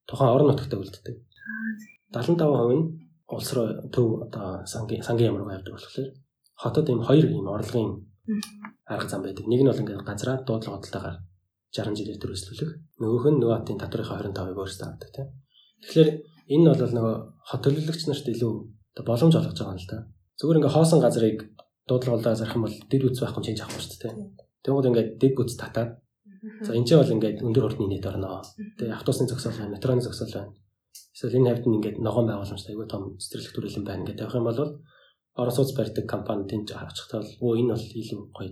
тухайн 0.07 0.33
орон 0.35 0.47
нутагт 0.49 0.73
үлддэг. 0.73 1.15
75% 2.13 2.77
нь 2.77 2.83
улс 3.35 3.49
руу 3.55 3.67
төв 3.93 4.07
одоо 4.25 4.65
сангийн 4.73 5.03
сангийн 5.07 5.31
ямар 5.31 5.45
байвдаг 5.47 5.73
болохоор 5.73 6.09
хотод 6.61 6.89
ийм 6.89 7.01
хоёр 7.07 7.25
ийм 7.25 7.47
орлогын 7.55 7.89
арга 8.93 9.09
зам 9.09 9.21
байдаг. 9.23 9.45
Нэг 9.47 9.61
нь 9.61 9.69
бол 9.69 9.81
ингээд 9.81 10.07
газраа 10.09 10.37
дуудлага 10.47 10.77
бодлогоор 10.77 11.17
60 11.73 11.97
жилээр 11.97 12.19
төрөслүүлэх. 12.21 12.71
Нөгөөх 13.01 13.25
нь 13.31 13.41
нуатын 13.41 13.77
татврынхаа 13.81 14.21
25%-ыг 14.21 14.57
өөрсдөө 14.61 14.87
авдаг 14.87 15.09
тийм. 15.15 15.27
Тэгэхээр 15.81 16.09
энэ 16.53 16.61
нь 16.61 16.69
бол 16.69 16.93
нөгөө 16.97 17.15
хот 17.49 17.61
төлөвлөгч 17.65 18.01
нарт 18.07 18.27
илүү 18.29 18.53
боломж 19.07 19.33
олгож 19.33 19.57
байгаа 19.57 19.73
юм 19.73 19.81
л 19.81 19.89
да. 19.89 19.97
Зүгээр 20.37 20.59
ингээ 20.59 20.75
хоосон 20.75 20.99
газрыг 21.01 21.37
дуудлагуулаа 21.89 22.35
зарах 22.37 22.55
юм 22.57 22.65
бол 22.65 22.77
дэд 22.91 23.03
үз 23.03 23.19
байхгүй 23.19 23.43
чинь 23.43 23.57
авахгүй 23.57 23.81
шүү 23.81 23.99
дээ. 24.05 24.13
Тэгвэл 24.63 24.89
ингээд 24.89 25.09
дэд 25.17 25.33
бүц 25.33 25.51
татаад 25.57 26.02
за 26.63 26.75
энэ 26.75 26.87
ч 26.87 26.91
бол 26.99 27.15
ингээд 27.15 27.39
өндөр 27.39 27.63
хурдны 27.63 27.87
нийт 27.87 28.05
орно. 28.05 28.43
Тэгээ 28.77 28.97
автобусны 28.99 29.27
зогсоол 29.31 29.57
байна, 29.57 29.75
метроны 29.75 30.01
зогсоол 30.03 30.33
байна. 30.33 30.51
Эсвэл 31.15 31.37
энэ 31.39 31.49
хавьд 31.49 31.65
нь 31.67 31.75
ингээд 31.79 31.97
ногоон 32.03 32.27
байгууламжтай 32.27 32.73
айгүй 32.75 32.87
том 32.91 33.15
цэцэрлэг 33.21 33.53
төрөлн 33.55 33.85
байна 33.87 34.03
гэдэг 34.07 34.23
явах 34.27 34.37
юм 34.39 34.47
бол 34.49 34.59
орон 35.39 35.55
сууц 35.55 35.71
барьдаг 35.73 36.05
компани 36.05 36.45
тэнд 36.45 36.75
авчихтаа 36.75 37.23
бол 37.23 37.55
өө 37.55 37.59
энэ 37.61 37.73
бол 37.73 37.85
илүү 38.01 38.19
гоё 38.35 38.51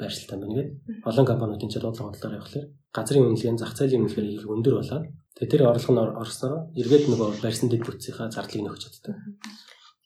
байршилтай 0.00 0.36
байна 0.38 0.54
гэдэг. 0.58 0.68
Олон 1.08 1.26
компаниуд 1.30 1.62
энэ 1.64 1.72
дуудлага 1.80 2.10
бодлоор 2.10 2.36
явахлаар 2.38 2.66
газрын 2.96 3.26
үнэлгээ, 3.30 3.56
зах 3.56 3.74
зээлийн 3.78 4.04
үнэлгээ 4.04 4.34
их 4.36 4.50
өндөр 4.50 4.74
болоод 4.82 5.04
тэгээ 5.38 5.50
тэр 5.50 5.62
орлого 5.70 5.92
нь 5.94 6.02
орсноор 6.22 6.54
эргээд 6.80 7.04
нөгөө 7.08 7.28
барьсан 7.40 7.68
дэд 7.70 7.86
бүтцийнхаа 7.86 8.28
зардлыг 8.34 8.62
нөхөж 8.66 8.82
чаддаг. 8.84 9.16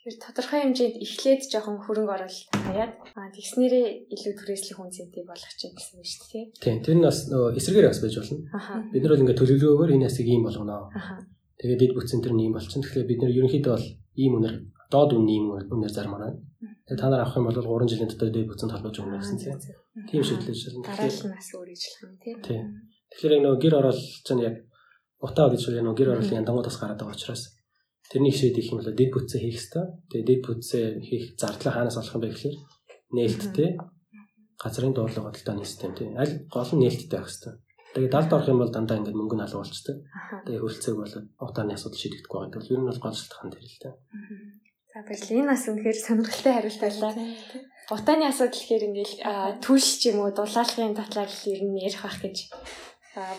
Тэр 0.04 0.20
тодорхой 0.20 0.60
хэмжээнд 0.68 1.00
эхлээд 1.00 1.48
жоохон 1.48 1.80
хөрөнгө 1.80 2.12
оруулалт 2.12 2.52
хаяад 2.52 2.92
тэгснээрээ 3.16 4.12
илүү 4.12 4.34
түрээслэх 4.36 4.76
үнцэнтэй 4.76 5.24
болох 5.24 5.52
чинь 5.56 5.72
гэсэн 5.72 5.96
үг 5.96 6.04
шүү 6.04 6.28
дээ. 6.28 6.44
Тийм. 6.60 6.76
Тэр 6.84 6.96
нь 7.00 7.06
бас 7.08 7.24
нөгөө 7.32 7.56
эсрэгээр 7.56 7.88
бас 7.88 8.04
байж 8.04 8.14
болно. 8.20 8.36
Бид 8.92 9.00
нар 9.00 9.12
бол 9.16 9.22
ингээд 9.24 9.40
төлөвлөгөөгөөр 9.40 9.94
энэ 9.96 10.04
ясыг 10.04 10.28
ийм 10.28 10.44
болгоно. 10.44 10.92
Тэгээд 11.56 11.80
дэд 11.80 11.92
бүтцэн 11.96 12.20
тэр 12.20 12.36
нь 12.36 12.44
ийм 12.44 12.52
болчихно. 12.52 12.84
Тэгэхээр 12.84 13.08
бид 13.08 13.20
нар 13.24 13.32
ерөнхийдөө 13.32 13.72
бол 13.72 13.88
ийм 14.20 14.32
үнээр 14.44 14.56
доод 14.92 15.10
үнийн 15.16 15.40
ийм 15.40 15.46
үнээр 15.72 15.96
зармаар 15.96 16.36
байна. 16.36 16.40
Тэгээд 16.84 17.00
та 17.00 17.08
нар 17.08 17.24
авах 17.24 17.40
юм 17.40 17.48
бол 17.48 17.56
3 17.64 17.88
жилийн 17.88 18.10
дотор 18.12 18.28
дэд 18.28 18.48
бүтцэнд 18.52 18.72
холбож 18.76 18.96
өгнө 19.00 19.24
гэсэн 19.24 19.40
тийм. 19.40 19.56
Тийм 20.04 20.20
шийдлэж 20.20 20.58
байна. 20.68 20.84
Дараалал 20.84 21.32
нас 21.32 21.48
өөр 21.48 21.68
ижлэх 21.72 22.00
юм 22.04 22.12
тийм. 22.20 22.36
Тийм. 22.44 22.64
Тэгэхээр 23.08 23.40
нөгөө 23.40 23.56
гэр 23.56 23.74
оролцож 23.80 24.20
чинь 24.20 24.44
яг 24.44 24.68
утаа 25.24 25.48
гэж 25.48 25.64
нөгөө 25.64 25.96
гэр 25.96 26.12
оруулалтын 26.12 26.44
яндангуудаас 26.44 26.76
гараад 26.76 27.00
байгаа 27.00 27.16
учраас 27.16 27.53
Тэрнийг 28.10 28.36
шийдэх 28.36 28.68
юм 28.70 28.78
бол 28.78 28.92
дэд 28.92 29.10
бүтцээ 29.12 29.40
хийх 29.40 29.56
хэрэгтэй. 29.56 29.86
Тэгээ 30.12 30.26
дэд 30.28 30.42
бүтцээ 30.44 30.84
хийх 31.00 31.24
зардлаа 31.40 31.72
хаанаас 31.72 31.98
олох 32.00 32.14
юм 32.14 32.22
бэ 32.22 32.28
гэхээр 32.32 32.56
нээлттэй 33.16 33.70
газрын 34.60 34.94
дуудлага 34.94 35.28
бодлооны 35.32 35.64
систем 35.64 35.92
тийм. 35.96 36.16
Аль 36.20 36.34
гол 36.52 36.70
нь 36.76 36.82
нээлттэй 36.84 37.18
байх 37.18 37.28
хэрэгтэй. 37.28 37.54
Тэгээ 37.94 38.10
далд 38.10 38.30
орох 38.34 38.50
юм 38.50 38.60
бол 38.60 38.74
дандаа 38.74 38.98
ингээд 38.98 39.18
мөнгө 39.18 39.36
нь 39.38 39.44
алгуулцдаг. 39.46 39.96
Тэгээ 40.44 40.62
хөрөлцөөг 40.62 40.96
бол 40.98 41.14
утааны 41.46 41.72
асуудал 41.78 42.00
шийдэгдэхгүй 42.02 42.38
байгаа. 42.38 42.52
Тэгвэл 42.58 42.74
ер 42.74 42.80
нь 42.82 42.88
бол 42.90 43.02
гол 43.02 43.14
шалтгаан 43.14 43.50
дээр 43.54 43.66
л 43.70 43.80
дээ. 43.82 43.94
За 44.90 44.98
баярлалаа. 45.06 45.38
Энэ 45.38 45.50
бас 45.50 45.64
үнэхээр 45.70 45.98
сонирхолтой 46.02 46.52
хариулт 46.54 46.82
байлаа. 46.82 47.12
Утааны 47.94 48.24
асуудал 48.26 48.58
гэхээр 48.58 48.86
ингээл 48.88 49.14
түлш 49.62 49.88
ч 50.00 50.02
юм 50.10 50.18
уу 50.26 50.30
дулаалгын 50.34 50.98
татлал 50.98 51.34
ер 51.50 51.60
нь 51.62 51.82
ярих 51.82 52.02
байх 52.02 52.18
гэж 52.18 52.36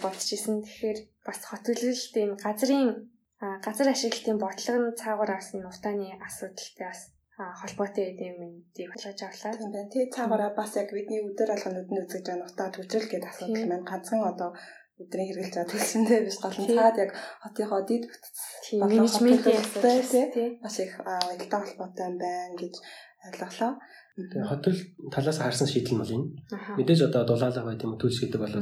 бодчихсон. 0.04 0.64
Тэгэхээр 0.64 1.00
бас 1.28 1.40
хот 1.48 1.64
төлөвлөлт 1.68 2.16
юм 2.16 2.32
газрын 2.40 3.12
газар 3.66 3.88
ашиглалтын 3.92 4.38
бодлого 4.42 4.80
нь 4.82 4.98
цаагаар 5.02 5.32
авсан 5.36 5.60
нутааны 5.62 6.08
асуудалтай 6.28 6.88
бас 6.90 7.02
холбоотой 7.36 8.04
гэдэг 8.08 8.28
юм 8.32 8.40
дий 8.76 8.88
болгож 8.88 9.20
авлаа. 9.28 9.54
Тийм 9.60 9.72
байна. 9.76 9.92
Тэгээ 9.92 10.14
цаагаараа 10.16 10.52
бас 10.56 10.72
яг 10.80 10.90
бидний 10.96 11.22
өдөр 11.28 11.50
алганууд 11.52 11.90
нь 11.92 12.02
үзэж 12.04 12.24
байгаа 12.24 12.48
нутаа 12.48 12.70
төжрөл 12.72 13.12
гэдэг 13.12 13.32
асуудал 13.32 13.68
маань 13.68 13.90
ганцхан 13.90 14.24
одоо 14.24 14.50
өдрийн 15.02 15.28
хэрэгжилж 15.28 15.56
байгаа 15.56 15.72
төлсөндөө 15.72 16.20
биш 16.24 16.38
гол 16.40 16.58
нь 16.64 16.72
цаад 16.80 16.98
яг 17.04 17.12
хотынхоо 17.44 17.82
дид 17.84 18.04
бүтц 18.08 18.38
менежментийн 18.80 19.60
асуудал 19.60 20.32
тийм 20.32 20.52
бас 20.64 20.76
их 20.80 20.94
аялалтай 21.04 21.60
холбоотой 21.60 22.06
юм 22.08 22.16
байна 22.24 22.56
гэж 22.56 22.76
ойлголоо. 23.28 23.74
Тэгээ 24.16 24.48
хотол 24.48 24.78
талаас 25.12 25.38
харсан 25.44 25.68
шийдэл 25.68 25.96
нь 25.96 26.02
бол 26.02 26.16
энэ. 26.16 26.28
Мэдээж 26.80 27.02
одоо 27.12 27.24
дулаалга 27.28 27.68
байт 27.68 27.84
юм 27.84 28.00
төлс 28.00 28.24
гэдэг 28.24 28.40
бол 28.40 28.56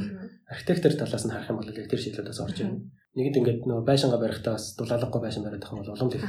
архитектор 0.54 0.92
талаас 0.94 1.24
нь 1.26 1.34
харах 1.34 1.50
юм 1.50 1.58
бол 1.58 1.70
яг 1.70 1.88
тэр 1.90 2.00
шийдлүүдээс 2.00 2.40
орж 2.46 2.56
ирнэ. 2.62 2.78
Нэгд 3.18 3.38
ингээд 3.38 3.60
нөгөө 3.66 3.84
байшингаа 3.90 4.20
барихтаа 4.22 4.54
бас 4.54 4.74
дулаалгагүй 4.78 5.20
байшин 5.22 5.44
бариад 5.44 5.62
байгаа 5.66 5.82
бол 5.82 5.94
улам 5.94 6.10
их 6.14 6.24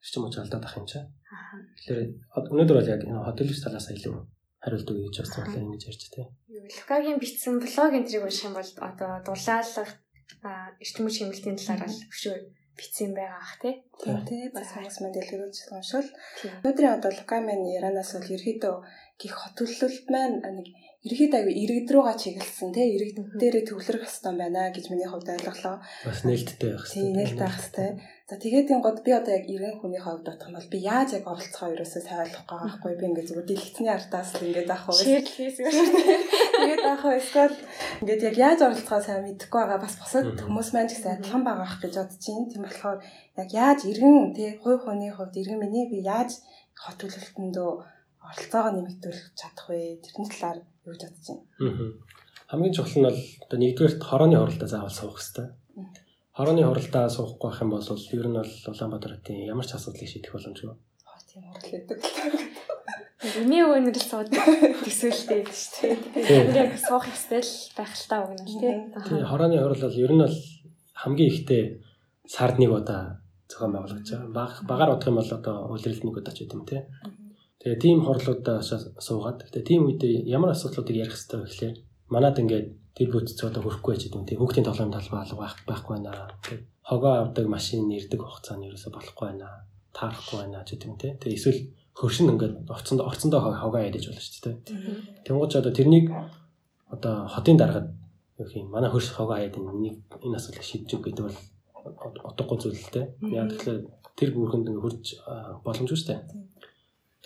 эрчим 0.00 0.22
хүч 0.24 0.34
алдаад 0.40 0.64
ах 0.64 0.76
юм 0.80 0.86
чаа. 0.88 1.04
Тэгэхээр 1.84 2.00
өнөөдөр 2.52 2.76
бол 2.80 2.92
яг 2.94 3.02
хотелч 3.04 3.58
талаас 3.60 3.88
илүү 3.92 4.14
хариулт 4.62 4.90
өгье 4.90 5.04
гэж 5.06 5.16
бас 5.20 5.30
бодлоо 5.36 5.62
ингэж 5.62 5.82
ярьж 5.90 6.02
тээ. 6.10 6.26
Лукагийн 6.76 7.20
бичсэн 7.20 7.54
блог 7.60 7.92
энтрийг 7.94 8.24
унших 8.24 8.48
юм 8.48 8.54
бол 8.56 8.70
одоо 8.88 9.12
дулаалга 9.26 9.84
эрчим 10.82 11.04
хүч 11.06 11.16
хэмнэлтийн 11.20 11.56
талаар 11.58 11.90
л 11.90 12.04
өшөө 12.12 12.36
бичсэн 12.76 13.12
байгаа 13.16 13.40
ах 13.40 13.54
тий. 13.62 13.74
Тийм 14.02 14.20
тий 14.28 14.42
бас 14.52 14.68
хагас 14.74 15.00
мань 15.00 15.14
дэлгэрүүлж 15.16 15.58
уншвал. 15.72 16.08
Өнөөдрийн 16.60 16.96
одоо 17.00 17.10
Лукамен 17.14 17.62
Иранаас 17.72 18.10
бол 18.14 18.34
ерөөдөө 18.36 18.74
гих 19.20 19.34
хот 19.36 19.54
төлөлт 19.58 20.06
маань 20.12 20.40
нэг 20.44 20.68
ерөөд 21.06 21.32
аягүй 21.38 21.54
иргэд 21.62 21.88
рүүгээ 21.94 22.16
чиглэсэн 22.18 22.70
тий 22.74 22.86
иргэд 22.98 23.18
дээрээ 23.38 23.64
төвлөрөх 23.70 24.10
хэвээр 24.10 24.36
байна 24.42 24.74
гэж 24.74 24.84
миний 24.90 25.06
хувьд 25.06 25.30
ойлголоо. 25.30 25.78
Бас 26.02 26.20
нээлттэй 26.26 26.70
байх 26.74 26.82
хэрэгтэй. 26.82 26.98
Тийм 26.98 27.14
нээлттэй 27.14 27.46
байх 27.46 27.56
хэрэгтэй. 27.62 27.90
За 28.26 28.34
тэгээд 28.42 28.72
энэ 28.74 28.82
гол 28.82 28.98
би 29.06 29.12
одоо 29.14 29.32
яг 29.38 29.46
иргэн 29.46 29.78
хүний 29.78 30.02
хувьд 30.02 30.26
бодох 30.26 30.50
юм 30.50 30.58
бол 30.58 30.72
би 30.74 30.78
яаж 30.82 31.08
яг 31.14 31.24
оролцохоо 31.30 31.70
ерөөсөө 31.78 32.02
сайн 32.02 32.22
ойлгох 32.26 32.46
байгаа 32.50 32.66
байхгүй 32.66 32.94
би 32.98 33.04
ингээд 33.06 33.28
зүгээр 33.30 33.48
дэлгэцний 33.48 33.92
ардаас 33.94 34.30
л 34.34 34.46
ингээд 34.50 34.72
авах 34.74 34.88
уу. 34.90 34.98
Тэгээд 36.58 36.82
авах 36.90 37.04
уу 37.06 37.18
эсвэл 37.22 37.56
ингээд 38.02 38.22
яг 38.26 38.36
яаж 38.46 38.58
оролцохоо 38.66 39.00
сайн 39.06 39.22
мэдэхгүй 39.22 39.60
байгаа 39.62 39.80
бас 39.86 39.94
босод 39.94 40.26
хүмүүс 40.42 40.68
маань 40.74 40.90
ч 40.90 40.98
гэсэн 40.98 41.14
адилхан 41.22 41.42
байгаа 41.46 41.70
гэж 41.78 41.94
бодож 42.02 42.18
байна. 42.26 42.50
Тийм 42.50 42.62
болохоор 42.66 42.98
яг 43.38 43.48
яаж 43.54 43.80
иргэн 43.86 44.34
тий 44.34 44.50
хувь 44.58 44.82
хүний 44.82 45.12
хувьд 45.14 45.38
иргэн 45.38 45.62
миний 45.62 45.86
би 45.86 46.02
яаж 46.02 46.42
хот 46.74 46.98
төлөлтөндөө 46.98 47.95
оролцоогоо 48.26 48.72
нэмэгдүүлэх 48.74 49.26
чадах 49.38 49.66
вэ? 49.70 50.02
Тэрний 50.02 50.28
талаар 50.30 50.58
юу 50.84 50.92
гэж 50.94 51.02
бодож 51.06 51.26
байна? 51.30 51.94
Хамгийн 52.46 52.74
чухал 52.74 52.96
нь 52.98 53.06
бол 53.06 53.20
одоо 53.46 53.58
нэгдүгээрт 53.58 54.02
хорооны 54.02 54.36
хуралдаа 54.38 54.68
заавал 54.70 54.94
суух 54.94 55.18
хэрэгтэй. 55.18 55.48
Хорооны 56.36 56.62
хуралдаа 56.62 57.10
суухгүй 57.10 57.48
байх 57.50 57.62
юм 57.62 57.70
бол 57.74 57.82
ер 57.82 58.26
нь 58.30 58.38
бол 58.38 58.52
Улаанбаатар 58.70 59.12
хотын 59.18 59.50
ямар 59.50 59.66
ч 59.66 59.72
асуудлыг 59.74 60.06
шийдэх 60.06 60.32
боломжгүй. 60.34 60.74
Хоо 60.76 61.18
тийм 61.26 61.42
хурал 61.48 61.70
гэдэг. 61.74 61.98
Миний 63.42 63.64
өнөр 63.66 63.96
л 63.96 64.06
суудаг 64.06 64.44
төсөөлтэй 64.84 65.42
байдаг 65.42 65.56
шүү 65.56 65.96
дээ. 66.14 66.54
Яг 66.54 66.78
суух 66.78 67.08
ёстой 67.10 67.42
л 67.42 67.54
байх 67.74 67.92
л 67.96 68.06
таа 68.06 68.20
өгнө 68.28 68.46
тий. 68.46 68.74
Тий 69.10 69.22
хорооны 69.26 69.58
хурал 69.58 69.82
бол 69.88 70.02
ер 70.04 70.12
нь 70.14 70.22
бол 70.22 70.38
хамгийн 70.94 71.30
ихтэй 71.32 71.62
сард 72.30 72.62
нэг 72.62 72.70
удаа 72.70 73.24
зохион 73.50 73.72
байгуулж 73.72 74.06
байгаа. 74.06 74.30
Баг 74.30 74.52
багаар 74.70 74.90
бодох 74.94 75.08
юм 75.10 75.18
бол 75.18 75.32
одоо 75.32 75.56
улиралд 75.72 76.04
нэг 76.04 76.16
удаа 76.16 76.34
ч 76.34 76.38
гэдэм 76.44 76.62
тий. 76.66 76.80
Тэгээ 77.66 77.82
тийм 77.82 77.98
хорлуудаа 78.06 78.62
суугаад 78.62 79.50
тэгээ 79.50 79.66
тийм 79.66 79.90
үедээ 79.90 80.30
ямар 80.30 80.54
асуудлуудыг 80.54 81.02
ярих 81.02 81.18
хэрэгтэй 81.18 81.34
вэ 81.42 81.50
гэхээр 81.50 81.74
манад 82.14 82.38
ингээд 82.38 82.66
тэр 82.94 83.08
бүтц 83.10 83.42
одоо 83.42 83.58
хөрөхгүй 83.66 83.90
байж 83.90 84.02
гэдэг 84.06 84.18
юм 84.22 84.26
тий 84.30 84.38
хүүхдийн 84.38 84.66
тоглоом 84.70 84.94
талбай 84.94 85.26
алга 85.26 85.42
байх 85.42 85.54
байхгүй 85.66 85.92
байна. 85.98 86.30
Тэгээ 86.46 86.62
хогоо 86.86 87.12
авдаг 87.26 87.46
машин 87.50 87.90
нэрдэг 87.90 88.22
хугацааны 88.22 88.70
ерөөсө 88.70 88.94
болохгүй 88.94 89.26
байна. 89.26 89.66
Таарахгүй 89.98 90.38
байна 90.38 90.62
ч 90.62 90.78
гэдэг 90.78 90.86
юм 90.86 90.94
тий. 90.94 91.12
Тэгээ 91.18 91.38
эсвэл 91.42 91.60
хөршин 91.98 92.30
ингээд 92.38 92.54
орцонд 92.70 93.00
орцондоо 93.02 93.40
хогоо 93.42 93.82
ядаж 93.82 94.04
болно 94.06 94.22
шүү 94.22 94.42
дээ. 94.46 94.56
Тэнгууч 95.26 95.52
одоо 95.58 95.72
тэрнийг 95.74 96.06
одоо 96.94 97.26
хотын 97.34 97.58
дараад 97.58 97.90
юу 98.38 98.46
юм 98.54 98.70
манай 98.70 98.94
хөрш 98.94 99.10
хогоо 99.10 99.42
аяад 99.42 99.58
нэг 99.58 100.06
энэ 100.22 100.38
асуудлыг 100.38 100.62
шийдэж 100.62 101.02
гэдэг 101.02 101.24
бол 101.26 101.38
утгагүй 102.30 102.58
зүйл 102.62 102.78
л 102.78 102.94
дээ. 102.94 103.06
Яг 103.34 103.50
тэгэхээр 103.50 103.80
тэр 104.16 104.30
бүрхэнд 104.32 104.68
ингээд 104.70 104.84
хурж 104.86 105.04
боломжгүй 105.66 105.98
шүү 105.98 106.08
дээ. 106.14 106.20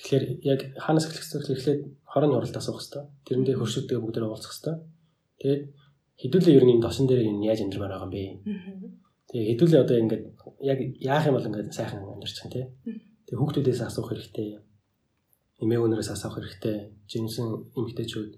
Тэгэхээр 0.01 0.25
яг 0.49 0.61
хаанаас 0.81 1.07
эхлэх 1.13 1.29
вэ 1.29 1.55
гэхлээр 1.55 1.81
хорон 2.09 2.33
уралдаа 2.33 2.63
суух 2.65 2.81
хэрэгтэй. 2.81 3.05
Тэрэндээ 3.29 3.57
хөршүүдтэй 3.61 3.99
бүгдээ 4.01 4.25
уулзах 4.25 4.53
хэрэгтэй. 4.57 4.77
Тэгээд 5.41 5.63
хэдүүлээ 6.25 6.57
ер 6.57 6.65
нь 6.65 6.73
энэ 6.81 6.85
тосон 6.89 7.05
дээр 7.05 7.21
энэ 7.29 7.45
яаж 7.53 7.61
амьдрмаар 7.61 7.93
байгаа 8.01 8.09
юм 8.09 8.15
бэ? 8.17 8.25
Тэгээд 9.29 9.49
хэдүүлээ 9.61 9.83
одоо 9.85 9.97
ингээд 10.01 10.25
яг 10.65 10.79
яах 11.05 11.25
юм 11.29 11.37
бол 11.37 11.49
ингээд 11.53 11.77
сайхан 11.77 12.01
амьдарчих 12.01 12.45
юм 12.49 12.53
тий. 12.53 12.65
Тэгээд 13.29 13.41
хүүхдүүдээс 13.45 13.81
асуух 13.85 14.09
хэрэгтэй. 14.09 14.49
Эмээ 15.61 15.81
өнөрөөс 15.85 16.11
асуух 16.17 16.35
хэрэгтэй. 16.41 16.77
Жинсэн 17.05 17.47
эмэгтэйчүүд 17.77 18.31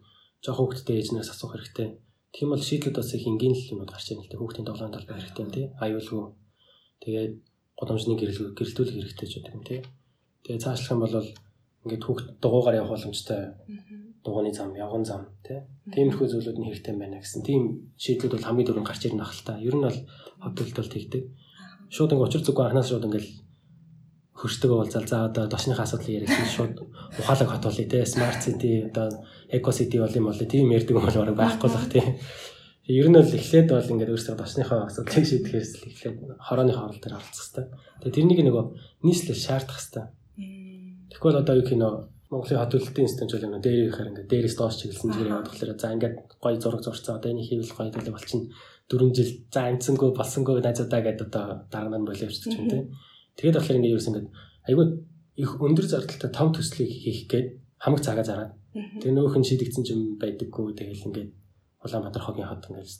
жоох 0.42 0.59
хүүхдтэй 0.59 0.98
ээжнээс 0.98 1.31
асуух 1.31 1.55
хэрэгтэй. 1.55 1.88
Тийм 2.35 2.48
бол 2.51 2.59
шийдлүүд 2.59 2.96
бас 2.98 3.14
их 3.14 3.25
энгийн 3.31 3.55
л 3.55 3.70
юмуд 3.70 3.94
гарч 3.94 4.11
ирнэ 4.11 4.27
л 4.27 4.31
дээ. 4.35 4.40
Хүүхдийн 4.42 4.66
тоглоом 4.66 4.90
талбай 4.90 5.14
хэрэгтэй 5.22 5.42
юм 5.46 5.53
тий. 5.55 5.64
Аюулгүй. 5.79 6.25
Тэгээд 7.07 7.35
годомжны 7.79 8.14
гэрэл 8.18 8.57
гэрэлтүүлэх 8.59 8.96
хэрэгтэй 8.98 9.29
ч 9.31 9.33
гэдэг 9.38 9.55
юм 9.55 9.62
тий. 9.62 9.81
Тэгээ 10.42 10.62
цаашлах 10.64 10.92
юм 10.96 11.03
бол 11.07 11.14
ингээд 11.83 12.05
хүүхд 12.07 12.27
дугуугаар 12.38 12.79
явах 12.79 12.95
боломжтой 12.95 13.59
дугууны 14.23 14.55
зам, 14.55 14.75
явган 14.79 15.05
зам 15.05 15.27
тий. 15.42 15.66
Тиймэрхүү 15.90 16.31
зүйлүүд 16.31 16.59
нь 16.59 16.66
хэрэгтэй 16.71 16.95
байна 16.95 17.18
гэсэн. 17.18 17.42
Тийм 17.42 17.90
шийдлүүд 17.99 18.38
бол 18.38 18.47
хамгийн 18.47 18.68
дөрөв 18.71 18.87
гарч 18.87 19.03
ирнэ 19.11 19.23
ахalta. 19.27 19.59
Ер 19.59 19.75
нь 19.75 19.83
бол 19.83 19.99
хөдөлтөл 20.47 20.95
тэгдэг. 20.95 21.23
Шууд 21.90 22.14
ингээд 22.14 22.29
учир 22.31 22.42
зүггүй 22.47 22.62
анханаас 22.62 22.87
шууд 22.87 23.07
ингээд 23.11 23.27
хөршдөг 24.38 24.71
болзал 24.71 25.07
за 25.11 25.27
одоо 25.27 25.45
дошныхаа 25.51 25.83
асуудлыг 25.83 26.23
ярих 26.23 26.31
шууд 26.55 26.87
ухаалаг 27.18 27.51
хот 27.51 27.66
болъё 27.66 27.87
тий. 27.90 28.07
Smart 28.07 28.38
city 28.38 28.87
одоо 28.87 29.11
eco 29.51 29.71
city 29.75 29.99
бол 29.99 30.14
юм 30.14 30.31
бол 30.31 30.38
тийм 30.38 30.71
ярьдаг 30.71 30.95
юм 30.95 31.03
бол 31.03 31.42
байхгүй 31.42 31.66
л 31.66 31.75
бах 31.75 31.90
тий. 31.90 32.07
Ер 32.87 33.11
нь 33.11 33.18
бол 33.18 33.27
эхлээд 33.27 33.75
бол 33.75 33.90
ингээд 33.90 34.14
өөрсдөө 34.14 34.38
дошныхаа 34.38 34.87
асуудлыг 34.87 35.27
шийдэхээс 35.27 35.71
л 35.83 35.87
эхлээд 35.90 36.16
хорооны 36.47 36.75
хоол 36.75 36.99
дээр 36.99 37.18
оролцох 37.18 37.42
хэрэгтэй. 37.42 37.66
Тэгээ 38.07 38.14
тэрнийг 38.14 38.40
нөгөө 38.47 38.64
нийслэл 39.03 39.38
шаардах 39.38 39.79
хэрэгтэй 39.79 40.07
Тэгвэл 41.22 41.38
одоо 41.38 41.54
юу 41.54 41.62
кино? 41.62 42.11
Монголын 42.35 42.58
хот 42.58 42.72
төлөлтийн 42.74 43.06
институт 43.06 43.30
жоо 43.30 43.62
дээр 43.62 43.94
ихээр 43.94 44.11
ингээд 44.11 44.26
дээрээс 44.26 44.56
доош 44.58 44.74
чиглэсэн 44.82 45.14
зүгээр 45.14 45.30
яваад 45.30 45.46
болохоор 45.46 45.78
за 45.78 45.94
ингээд 45.94 46.16
гоё 46.42 46.56
зураг 46.58 46.82
зурцсан. 46.82 47.14
Одоо 47.14 47.30
энэ 47.30 47.46
хийвэл 47.46 47.76
гоё 47.78 47.90
төлөв 47.94 48.14
болчихно. 48.18 48.50
4 48.90 49.14
жил 49.14 49.30
за 49.54 49.61
амцсангүй 49.70 50.11
болсонгүй 50.18 50.58
найзуудаа 50.58 51.00
гэдэг 51.06 51.26
одоо 51.30 51.44
дарга 51.70 51.98
нь 52.02 52.06
болоо 52.11 52.26
явчихсан 52.26 52.58
юм 52.58 52.66
тийм. 52.66 52.85
Тэгээд 53.38 53.54
болохоор 53.54 53.78
ингээд 53.78 53.94
ерөөс 53.94 54.08
ингээд 54.11 54.28
айгүй 54.66 54.87
их 55.38 55.50
өндөр 55.62 55.87
зардалтай 55.87 56.30
том 56.35 56.48
төслийг 56.50 56.90
хийх 56.90 57.30
гээд 57.30 57.46
хамаг 57.78 58.00
цагаа 58.02 58.26
зараад 58.26 58.52
тэгээ 58.74 59.14
нөөх 59.14 59.38
нь 59.38 59.46
шийдэгдсэн 59.46 59.85
юм 59.94 60.00
байдаггүй. 60.18 60.74
Тэгэл 60.74 61.06
ингээд 61.06 61.30
Улаанбаатар 61.87 62.22
хогийн 62.26 62.50
хот 62.50 62.66
ингээд 62.66 62.90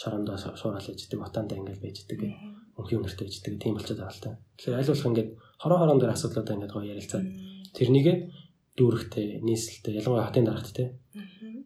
шорондоо 0.00 0.34
шуурал 0.34 0.90
ээждэг 0.90 1.20
утаандаа 1.22 1.62
ингээд 1.62 1.78
байждаг 1.78 2.18
өнхийн 2.74 3.00
өнөртэй 3.04 3.26
ээждэг 3.28 3.54
тийм 3.62 3.74
болчиход 3.76 4.00
байгаа 4.00 4.16
л 4.16 4.24
та. 4.24 4.30
Тэгэхээр 4.58 4.80
аль 4.80 4.90
болох 4.90 5.08
ингээд 5.10 5.30
хорон 5.60 5.78
хорон 5.78 5.98
дээр 6.00 6.14
асуудлуудаа 6.16 6.56
ингээд 6.56 6.74
гоё 6.74 6.90
ярилцаад 6.92 7.26
тэрнийгээ 7.76 8.16
дүүрэгтэй, 8.80 9.44
нийслэлтэй, 9.44 10.00
ялангуяа 10.00 10.26
хатын 10.26 10.48
дарагт 10.48 10.72
те. 10.72 10.96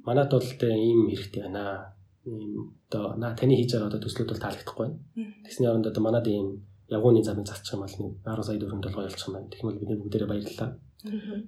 Манайд 0.03 0.31
бол 0.35 0.43
тэ 0.43 0.75
ийм 0.75 1.07
хэрэгтэй 1.09 1.47
байна. 1.47 1.95
Ийм 2.27 2.75
одоо 2.91 3.15
наа 3.15 3.39
таны 3.39 3.55
хийж 3.55 3.73
байгаа 3.73 3.89
одоо 3.95 4.01
төслүүд 4.03 4.31
бол 4.35 4.43
таалагдахгүй 4.43 4.83
байна. 4.83 4.99
Тэгсний 5.47 5.69
оронд 5.71 5.87
одоо 5.87 6.03
манайд 6.03 6.27
ийм 6.27 6.67
явгууны 6.91 7.23
замыг 7.23 7.47
засчих 7.47 7.79
юм 7.79 7.87
бол 7.87 7.95
нэг 7.95 8.13
10 8.27 8.43
сая 8.43 8.59
төгрөнд 8.59 8.85
толгой 8.85 9.07
ялчих 9.07 9.29
юм 9.29 9.35
байна. 9.39 9.53
Тэгмэл 9.53 9.79
бид 9.79 10.01
бүгдээрээ 10.03 10.31
баярлалаа. 10.33 10.71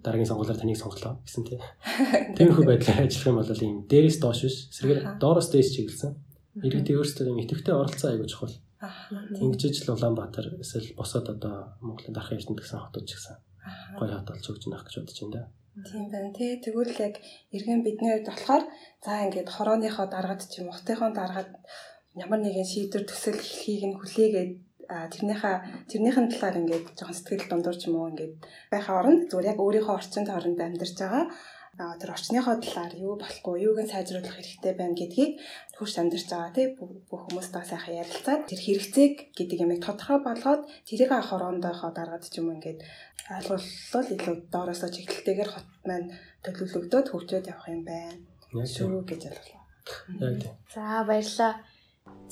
Дараагийн 0.04 0.30
сонгуулиар 0.30 0.60
таныг 0.60 0.78
сонголоо 0.78 1.14
гэсэн 1.24 1.44
тийм. 1.48 1.60
Тиймэрхүү 2.36 2.64
байдлаар 2.68 3.08
ажиллах 3.08 3.30
юм 3.32 3.38
бол 3.40 3.64
ийм 3.64 3.76
дээрээс 3.88 4.18
доош 4.20 4.40
биш, 4.44 4.56
сэргээр 4.76 5.00
доороос 5.20 5.48
дээш 5.50 5.68
чиглэсэн. 5.74 6.12
Иргэдийн 6.60 6.98
өөрсдөө 7.00 7.24
ийм 7.28 7.40
идэвхтэй 7.40 7.74
оролцоо 7.74 8.08
аягүй 8.12 8.28
чухал. 8.28 8.52
Ингэж 9.42 9.86
л 9.86 9.94
Улаанбаатар 9.94 10.46
эсвэл 10.62 10.96
босоод 10.98 11.26
одоо 11.34 11.76
Монголын 11.80 12.14
дархан 12.14 12.38
эрдэнэ 12.38 12.60
гэсэн 12.60 12.80
хотод 12.80 13.04
ч 13.06 13.16
гэсэн 13.16 13.36
гоё 13.98 14.14
хот 14.18 14.28
болж 14.30 14.46
өгч 14.50 14.64
нах 14.68 14.84
гэж 14.86 14.94
бодож 15.00 15.18
байна 15.20 15.34
да. 15.34 15.42
Тийм 15.84 16.04
байна 16.08 16.30
тий. 16.32 16.56
Тэгвэл 16.64 16.94
яг 17.06 17.14
эргэн 17.52 17.84
бидний 17.84 18.12
хувьд 18.16 18.28
болохоор 18.30 18.64
за 19.04 19.12
ингээд 19.26 19.48
хорооныхоо 19.52 20.06
даргад 20.08 20.42
ч 20.48 20.64
юм 20.64 20.72
утынхоо 20.72 21.10
даргад 21.12 21.50
ямар 22.16 22.40
нэгэн 22.40 22.64
шийдвэр 22.72 23.04
төсөл 23.04 23.36
эхлэхийг 23.36 23.84
нь 23.84 23.98
хүлээгээд 24.00 24.52
тэрнийхээ 24.86 25.56
тэрнийхэн 25.90 26.26
талаар 26.32 26.56
ингээд 26.62 26.86
жоохон 26.96 27.16
сэтгэл 27.18 27.50
дундуур 27.50 27.76
ч 27.76 27.82
юм 27.90 27.94
уу 27.98 28.10
ингээд 28.14 28.34
байхаа 28.72 29.02
оронд 29.02 29.28
зүгээр 29.28 29.50
яг 29.52 29.58
өөрийнхөө 29.60 29.98
орчинд 29.98 30.28
оронд 30.30 30.58
амьдарч 30.62 30.96
байгаа 30.96 31.24
тэр 31.76 32.10
орчныхоо 32.16 32.56
талаар 32.64 32.94
юу 32.96 33.14
болохгүй, 33.20 33.68
юуг 33.68 33.78
нь 33.84 33.92
сайжруулах 33.92 34.32
хэрэгтэй 34.32 34.72
байна 34.76 34.96
гэдгийг 34.96 35.32
хурц 35.76 35.94
амьдарч 36.00 36.24
байгаа 36.32 36.52
тий 36.56 36.66
бүх 36.76 37.22
хүмүүстэй 37.28 37.64
сайхан 37.68 38.00
ярилцаад 38.00 38.42
тэр 38.48 38.60
хэрэгцээг 38.64 39.14
гэдэг 39.36 39.58
ямыг 39.60 39.80
тодорхой 39.84 40.18
болгоод 40.24 40.62
тэрийг 40.88 41.12
хороондоохоо 41.12 41.90
дараад 41.92 42.24
ч 42.24 42.40
юм 42.40 42.56
ингээд 42.56 42.80
ойлгуулал 43.28 44.08
илүү 44.16 44.34
доороосоо 44.48 44.90
чиглэлтэйгээр 44.96 45.50
хот 45.52 45.68
маань 45.84 46.08
төлөвлөгдөөд 46.44 47.06
хөгжөөд 47.12 47.50
явах 47.52 47.68
юм 47.68 47.82
байна. 47.84 48.24
Шүү 48.56 49.04
гэж 49.04 49.20
ойлголоо. 49.28 49.62
Яг 50.24 50.34
тийм. 50.40 50.54
За 50.72 51.04
баярлалаа. 51.04 51.52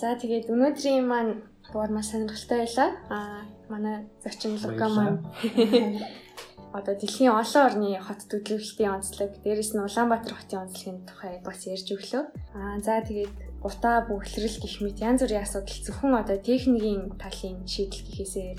За 0.00 0.16
тэгээд 0.22 0.48
өнөөдрийн 0.54 1.04
маань 1.04 1.32
дугаар 1.68 1.92
маш 1.92 2.06
сонирхолтой 2.10 2.64
байлаа. 2.64 2.90
Аа 3.12 3.42
манай 3.68 3.96
зочин 4.22 4.56
Лука 4.62 4.88
маань 4.88 5.18
одоо 6.74 6.94
дэлхийн 6.98 7.30
олон 7.30 7.62
орны 7.70 7.90
хот 8.02 8.20
төлөвлөлтийн 8.26 8.94
онцлог, 8.98 9.30
дээрэс 9.46 9.78
нь 9.78 9.86
Улаанбаатар 9.86 10.34
хотын 10.34 10.62
онцлогийн 10.66 11.06
тухай 11.06 11.38
бас 11.46 11.62
ярьж 11.70 11.86
өглөө. 11.94 12.24
Аа 12.58 12.76
за 12.82 12.98
тэгээд 12.98 13.34
гутаа 13.62 14.02
бүхлэрэл 14.10 14.58
гэх 14.58 14.76
мэт 14.82 14.98
янз 14.98 15.22
бүрийн 15.22 15.46
асуудал 15.46 15.80
зөвхөн 15.86 16.18
одоо 16.18 16.38
техникийн 16.42 17.14
талын 17.14 17.62
шийдэл 17.70 18.02
гэхээсээ 18.02 18.50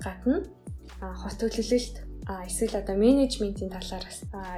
гадна 0.00 0.36
хот 1.20 1.36
төлөвлөлт 1.36 2.07
эсвэл 2.28 2.76
одоо 2.76 2.96
менежментийн 2.96 3.72
талаар 3.72 4.04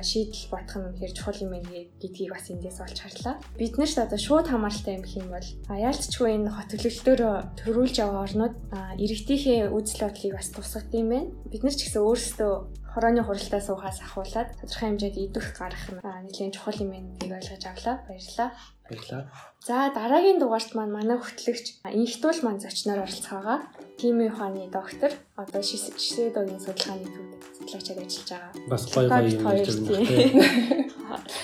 шийдэл 0.02 0.50
бодох 0.50 0.74
нь 0.74 0.87
үнэхээр 0.90 1.14
чухал 1.14 1.42
юм 1.46 1.54
байна 1.54 1.70
гэдгийг 2.02 2.35
бас 2.35 2.50
эндээс 2.50 2.78
олж 2.83 2.98
харлаа. 2.98 3.37
Бид 3.54 3.78
нарт 3.78 3.98
одоо 3.98 4.18
шууд 4.18 4.46
хамааралтай 4.50 4.98
юм 4.98 5.06
хэм 5.06 5.26
бол 5.30 5.48
яалтчгүй 5.70 6.28
энэ 6.35 6.50
хот 6.50 6.68
төлөвлөлтөөр 6.74 7.22
төрүүлж 7.62 7.96
байгаа 8.02 8.22
орнууд 8.26 8.54
иргэдийнхээ 8.98 9.70
үзэл 9.70 10.02
бодлыг 10.02 10.35
бас 10.35 10.48
тусгад 10.50 10.90
юм 10.98 11.09
байна. 11.14 11.30
Бид 11.46 11.62
нар 11.62 11.74
ч 11.78 11.87
гэсэн 11.87 12.02
өөрсдөө 12.02 12.52
хорооны 12.90 13.22
хуралдаа 13.22 13.62
суухаас 13.62 14.02
ахуулаад 14.02 14.50
тодорхой 14.59 14.90
хэмжээнд 14.90 15.18
идэх 15.30 15.46
гарах 15.54 15.87
нь 15.94 16.02
нэлээд 16.02 16.54
чухал 16.59 16.83
юм 16.83 16.90
байна 16.90 17.06
гэдгийг 17.14 17.38
ойлгож 17.38 17.64
авлаа. 17.70 17.96
Баярлалаа. 18.11 18.50
Баярлалаа. 18.90 19.24
За 19.62 19.76
дараагийн 19.94 20.42
дугаарт 20.42 20.74
маань 20.74 20.90
манай 20.90 21.18
хөтлөгч 21.20 21.66
инхтүүл 21.87 22.40
маань 22.42 22.59
зочноор 22.64 23.07
оролцох 23.07 23.31
байгаа. 23.31 23.59
Химийн 24.00 24.33
ухааны 24.33 24.66
доктор 24.72 25.12
одоо 25.38 25.62
шишээдогийн 25.62 26.59
судалгааны 26.59 27.07
төвд 27.07 27.33
судлаачаар 27.57 28.00
ажиллаж 28.03 28.29
байгаа. 28.35 28.53
Бас 28.72 28.83
гоё 28.90 29.07
гоё 29.07 29.31
юм 29.31 29.46
ярьж 29.46 29.76
тийм. 29.87 30.03
байна. 30.11 30.42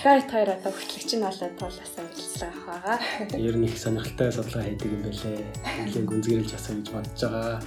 Гайт 0.03 0.29
хоёр 0.33 0.51
одоо 0.57 0.73
хөтлөгч 0.75 1.11
нь 1.15 1.25
болоод 1.27 1.55
туулаасаа 1.61 2.05
ажиллаж 2.09 2.57
байгаа. 2.67 2.97
Ер 3.39 3.55
нь 3.61 3.67
их 3.69 3.77
сонирхолтой 3.79 4.31
судалгаа 4.33 4.65
хийдэг 4.67 4.91
юм 4.97 5.03
байлээ. 5.07 5.39
Нэлийн 5.85 6.07
гүнзгийрэлж 6.11 6.53
асуу 6.57 6.75
гэж 6.79 6.89
бодож 6.95 7.21
байгаа. 7.23 7.59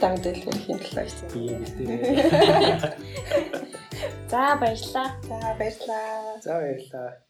Та 0.00 0.06
мэдээлэл 0.12 0.48
өгөх 0.52 0.84
төлөө 0.84 1.06
шүү. 1.08 1.26
Би 1.32 1.40
юм 1.54 1.62
дээ. 1.64 2.00
За 4.30 4.56
баярлалаа. 4.60 5.08
За 5.28 5.38
баярлалаа. 5.58 6.40
За 6.44 6.52
баярлалаа. 6.60 7.27